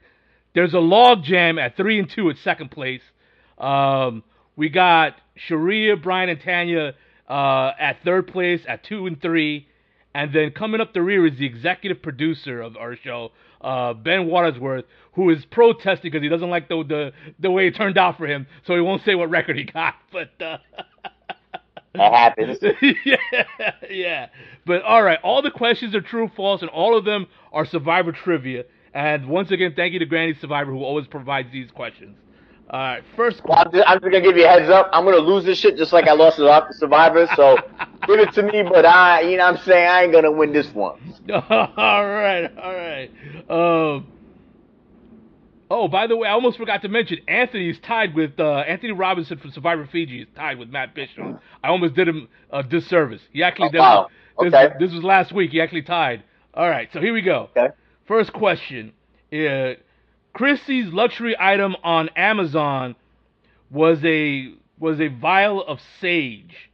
[0.53, 3.01] There's a log jam at three and two at second place.
[3.57, 4.23] Um,
[4.57, 6.95] we got Sharia, Brian, and Tanya
[7.29, 9.68] uh, at third place at two and three.
[10.15, 13.31] And then coming up the rear is the executive producer of our show,
[13.61, 17.75] uh, Ben Watersworth, who is protesting because he doesn't like the, the the way it
[17.75, 19.95] turned out for him, so he won't say what record he got.
[20.11, 20.57] But uh,
[21.93, 22.57] That happens.
[23.05, 23.17] yeah,
[23.89, 24.27] yeah.
[24.65, 28.11] But all right, all the questions are true, false, and all of them are Survivor
[28.11, 28.65] trivia.
[28.93, 32.17] And once again, thank you to Granny Survivor who always provides these questions.
[32.71, 34.89] All right, first Well, I'm, just, I'm just gonna give you a heads up.
[34.93, 37.27] I'm gonna lose this shit just like I lost to Survivor.
[37.35, 37.57] So
[38.07, 40.53] give it to me, but I, you know, what I'm saying I ain't gonna win
[40.53, 40.99] this one.
[41.31, 43.09] all right, all right.
[43.49, 44.07] Um,
[45.71, 49.39] oh, by the way, I almost forgot to mention Anthony's tied with uh, Anthony Robinson
[49.39, 51.41] from Survivor Fiji is tied with Matt Bishop.
[51.63, 53.21] I almost did him a disservice.
[53.33, 53.79] He actually Oh, did.
[53.79, 54.07] wow.
[54.41, 54.73] This, Okay.
[54.79, 55.51] this was last week.
[55.51, 56.23] He actually tied.
[56.53, 57.49] All right, so here we go.
[57.57, 57.73] Okay.
[58.07, 58.93] First question:
[59.33, 59.73] uh,
[60.33, 62.95] Christy's luxury item on Amazon
[63.69, 66.69] was a was a vial of sage.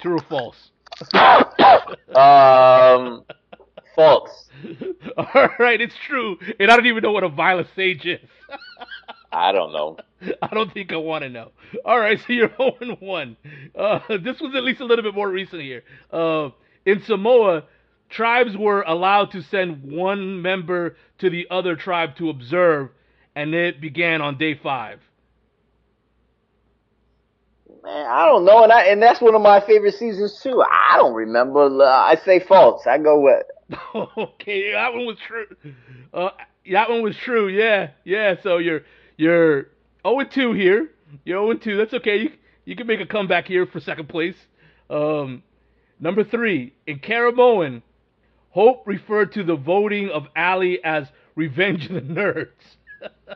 [0.00, 0.70] True or false?
[2.16, 3.24] Um,
[3.94, 4.48] false.
[5.16, 8.20] All right, it's true, and I don't even know what a vial of sage is.
[9.32, 9.98] I don't know.
[10.42, 11.52] I don't think I want to know.
[11.84, 13.36] All right, so you're 0 and 1.
[13.78, 15.82] Uh, this was at least a little bit more recent here.
[16.12, 16.50] Uh,
[16.86, 17.64] in Samoa,
[18.08, 22.90] tribes were allowed to send one member to the other tribe to observe,
[23.34, 25.00] and it began on day five.
[27.84, 30.62] Man, I don't know, and I and that's one of my favorite seasons too.
[30.62, 31.82] I don't remember.
[31.82, 32.86] I say false.
[32.86, 33.44] I go with.
[34.18, 35.46] okay, that one was true.
[36.12, 36.30] Uh,
[36.72, 37.48] that one was true.
[37.48, 38.34] Yeah, yeah.
[38.42, 38.82] So you're
[39.16, 39.68] you're
[40.06, 40.90] 0 2 here.
[41.24, 41.76] You're 0 2.
[41.76, 42.16] That's okay.
[42.16, 42.30] You
[42.64, 44.36] you can make a comeback here for second place.
[44.90, 45.42] Um,
[45.98, 47.82] number three in Caramoan,
[48.58, 51.06] Hope referred to the voting of Allie as
[51.36, 52.48] Revenge of the Nerds.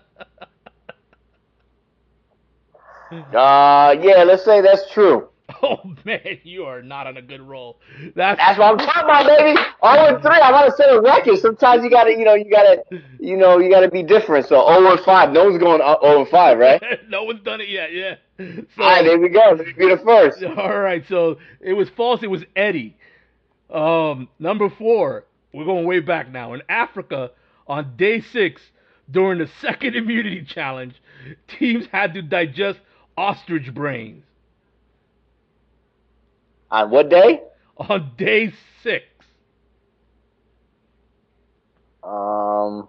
[3.33, 5.29] uh, yeah, let's say that's true.
[5.63, 7.79] Oh man, you are not on a good roll.
[8.17, 9.61] That's that's what I'm talking about, baby.
[9.83, 10.31] All in three.
[10.31, 11.39] I gotta set a record.
[11.39, 12.83] Sometimes you gotta, you know, you gotta,
[13.21, 14.47] you know, you gotta be different.
[14.47, 15.31] So 0 and five.
[15.31, 16.83] No one's going 0 and five, right?
[17.09, 17.93] no one's done it yet.
[17.93, 18.17] Yeah.
[18.39, 19.55] So, all right, there we go.
[19.57, 20.43] Let me be the first.
[20.43, 21.07] All right.
[21.07, 22.23] So it was false.
[22.23, 22.97] It was Eddie.
[23.73, 25.25] Um, number four.
[25.53, 26.55] We're going way back now.
[26.55, 27.31] In Africa,
[27.67, 28.63] on day six,
[29.11, 30.95] during the second immunity challenge,
[31.47, 32.81] teams had to digest
[33.17, 34.25] ostrich brains.
[36.71, 37.41] On what day?
[37.77, 38.53] On day
[38.83, 39.05] six.
[42.03, 42.89] Um,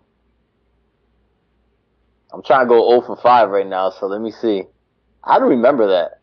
[2.32, 4.64] I'm trying to go 0 for 5 right now, so let me see.
[5.24, 6.22] I don't remember that.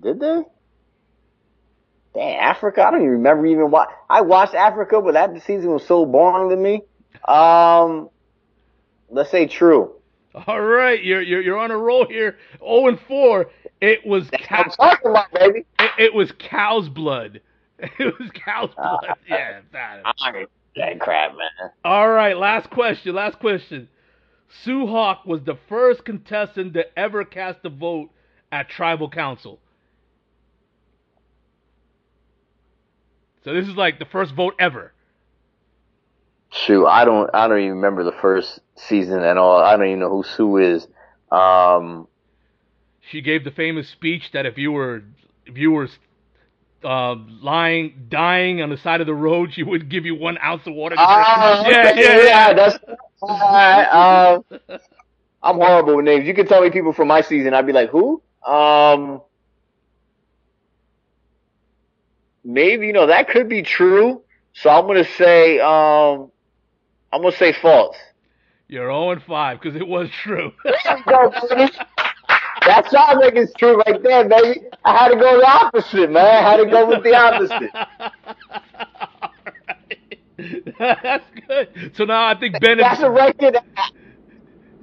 [0.00, 0.42] Did they?
[2.14, 2.82] Damn, Africa.
[2.82, 6.50] I don't even remember even what I watched Africa, but that season was so boring
[6.50, 6.82] to me.
[7.26, 8.10] Um,
[9.10, 9.92] let's say true.
[10.46, 12.36] All right, you're you're you're on a roll here.
[12.60, 13.50] 0 and 4.
[13.80, 15.64] It was cow- talking about, baby.
[15.78, 17.40] It, it, was cow's blood.
[17.80, 19.04] It was cow's blood.
[19.08, 20.02] Uh, yeah, that.
[20.76, 21.70] That crap, man.
[21.84, 23.14] All right, last question.
[23.14, 23.88] Last question.
[24.64, 28.10] Sue Hawk was the first contestant to ever cast a vote
[28.50, 29.60] at tribal council.
[33.44, 34.92] So this is like the first vote ever.
[36.50, 39.58] Shoot, I don't I don't even remember the first season at all.
[39.58, 40.86] I don't even know who Sue is.
[41.30, 42.08] Um,
[43.00, 45.02] she gave the famous speech that if you were
[45.46, 45.88] if you were
[46.84, 50.66] uh, lying, dying on the side of the road, she would give you one ounce
[50.66, 50.96] of water.
[50.98, 51.70] Oh, okay.
[51.72, 52.78] yeah, yeah, yeah, That's
[53.20, 53.84] all right.
[53.84, 54.40] Uh,
[55.42, 56.26] I'm horrible with names.
[56.26, 57.54] You can tell me people from my season.
[57.54, 58.22] I'd be like, who?
[58.46, 59.22] Um,
[62.48, 64.22] maybe you know that could be true.
[64.54, 66.32] So I'm gonna say, um,
[67.12, 67.96] I'm gonna say false.
[68.66, 70.52] You're 0 and 5 because it was true.
[72.66, 74.60] That sounds like it's true right there, baby.
[74.84, 76.26] I had to go the opposite, man.
[76.26, 77.70] I had to go with the opposite.
[80.78, 81.96] That's good.
[81.96, 82.78] So now I think Ben.
[82.78, 83.56] That's a record.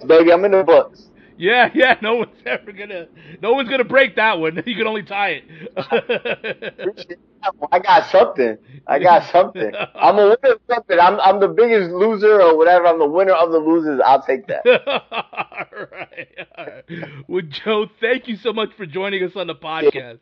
[0.07, 1.04] Baby, I'm in the books.
[1.37, 1.97] Yeah, yeah.
[2.01, 3.07] No one's ever gonna.
[3.41, 4.61] No one's gonna break that one.
[4.65, 6.89] You can only tie it.
[7.71, 8.57] I got something.
[8.87, 9.71] I got something.
[9.95, 10.97] I'm a winner of something.
[10.99, 12.87] I'm I'm the biggest loser or whatever.
[12.87, 14.01] I'm the winner of the losers.
[14.03, 14.65] I'll take that.
[14.65, 16.27] all, right,
[16.57, 16.83] all right.
[17.27, 20.19] Well, Joe, thank you so much for joining us on the podcast.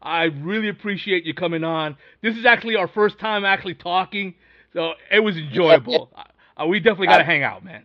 [0.00, 1.96] I really appreciate you coming on.
[2.22, 4.34] This is actually our first time actually talking,
[4.72, 6.10] so it was enjoyable.
[6.56, 7.84] Uh, we definitely got to hang out, man.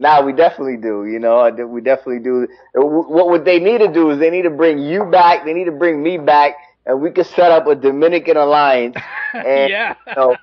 [0.00, 1.04] Now we definitely do.
[1.04, 2.48] You know, we definitely do.
[2.76, 5.44] Uh, what would they need to do is they need to bring you back.
[5.44, 6.54] They need to bring me back,
[6.86, 8.96] and we could set up a Dominican alliance.
[9.32, 9.94] And, yeah.
[10.08, 10.36] you, know,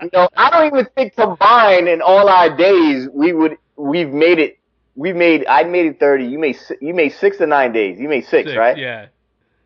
[0.00, 4.38] you know, I don't even think combined in all our days we would we've made
[4.38, 4.60] it.
[4.94, 6.24] We made I made it thirty.
[6.24, 7.98] You made you made six to nine days.
[7.98, 8.78] You made six, six right?
[8.78, 9.06] Yeah.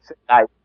[0.04, 0.18] Six,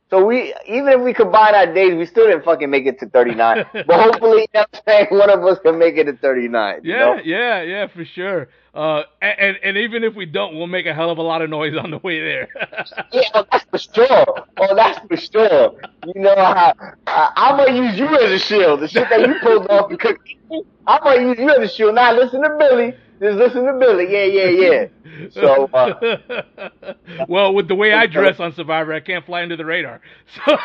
[0.09, 3.09] so we, even if we combine our days, we still didn't fucking make it to
[3.09, 3.65] 39.
[3.73, 6.81] but hopefully, you know I'm saying, one of us can make it to 39.
[6.83, 7.19] Yeah, know?
[7.25, 8.47] yeah, yeah, for sure.
[8.77, 11.49] Uh, and, and even if we don't, we'll make a hell of a lot of
[11.49, 12.47] noise on the way there.
[13.11, 14.45] yeah, well, that's for sure.
[14.57, 15.81] Oh, that's for sure.
[16.13, 16.73] You know, I,
[17.07, 18.81] I, I'm gonna use you as a shield.
[18.81, 20.37] The shit that you pulled off the cookie.
[20.85, 21.95] I'm gonna use you as a shield.
[21.95, 22.93] Now listen to Billy.
[23.19, 24.11] Just listen to Billy.
[24.11, 25.29] Yeah, yeah, yeah.
[25.31, 26.93] So, uh,
[27.27, 30.01] well, with the way I dress on Survivor, I can't fly under the radar.
[30.45, 30.55] So.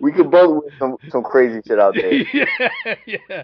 [0.00, 2.12] we could both win some some crazy shit out there.
[2.34, 3.42] yeah, yeah.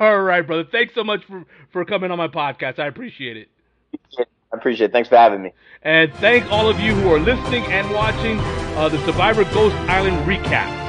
[0.00, 0.64] All right, brother.
[0.70, 2.78] Thanks so much for for coming on my podcast.
[2.78, 3.48] I appreciate it.
[4.18, 4.92] I appreciate it.
[4.92, 5.52] Thanks for having me.
[5.82, 8.38] And thank all of you who are listening and watching
[8.76, 10.86] uh, the Survivor Ghost Island recap.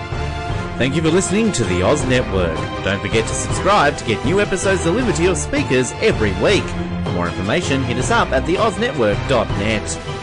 [0.77, 2.55] Thank you for listening to the Oz Network.
[2.83, 6.63] Don't forget to subscribe to get new episodes delivered to your speakers every week.
[7.03, 10.16] For more information, hit us up at theoznetwork.net.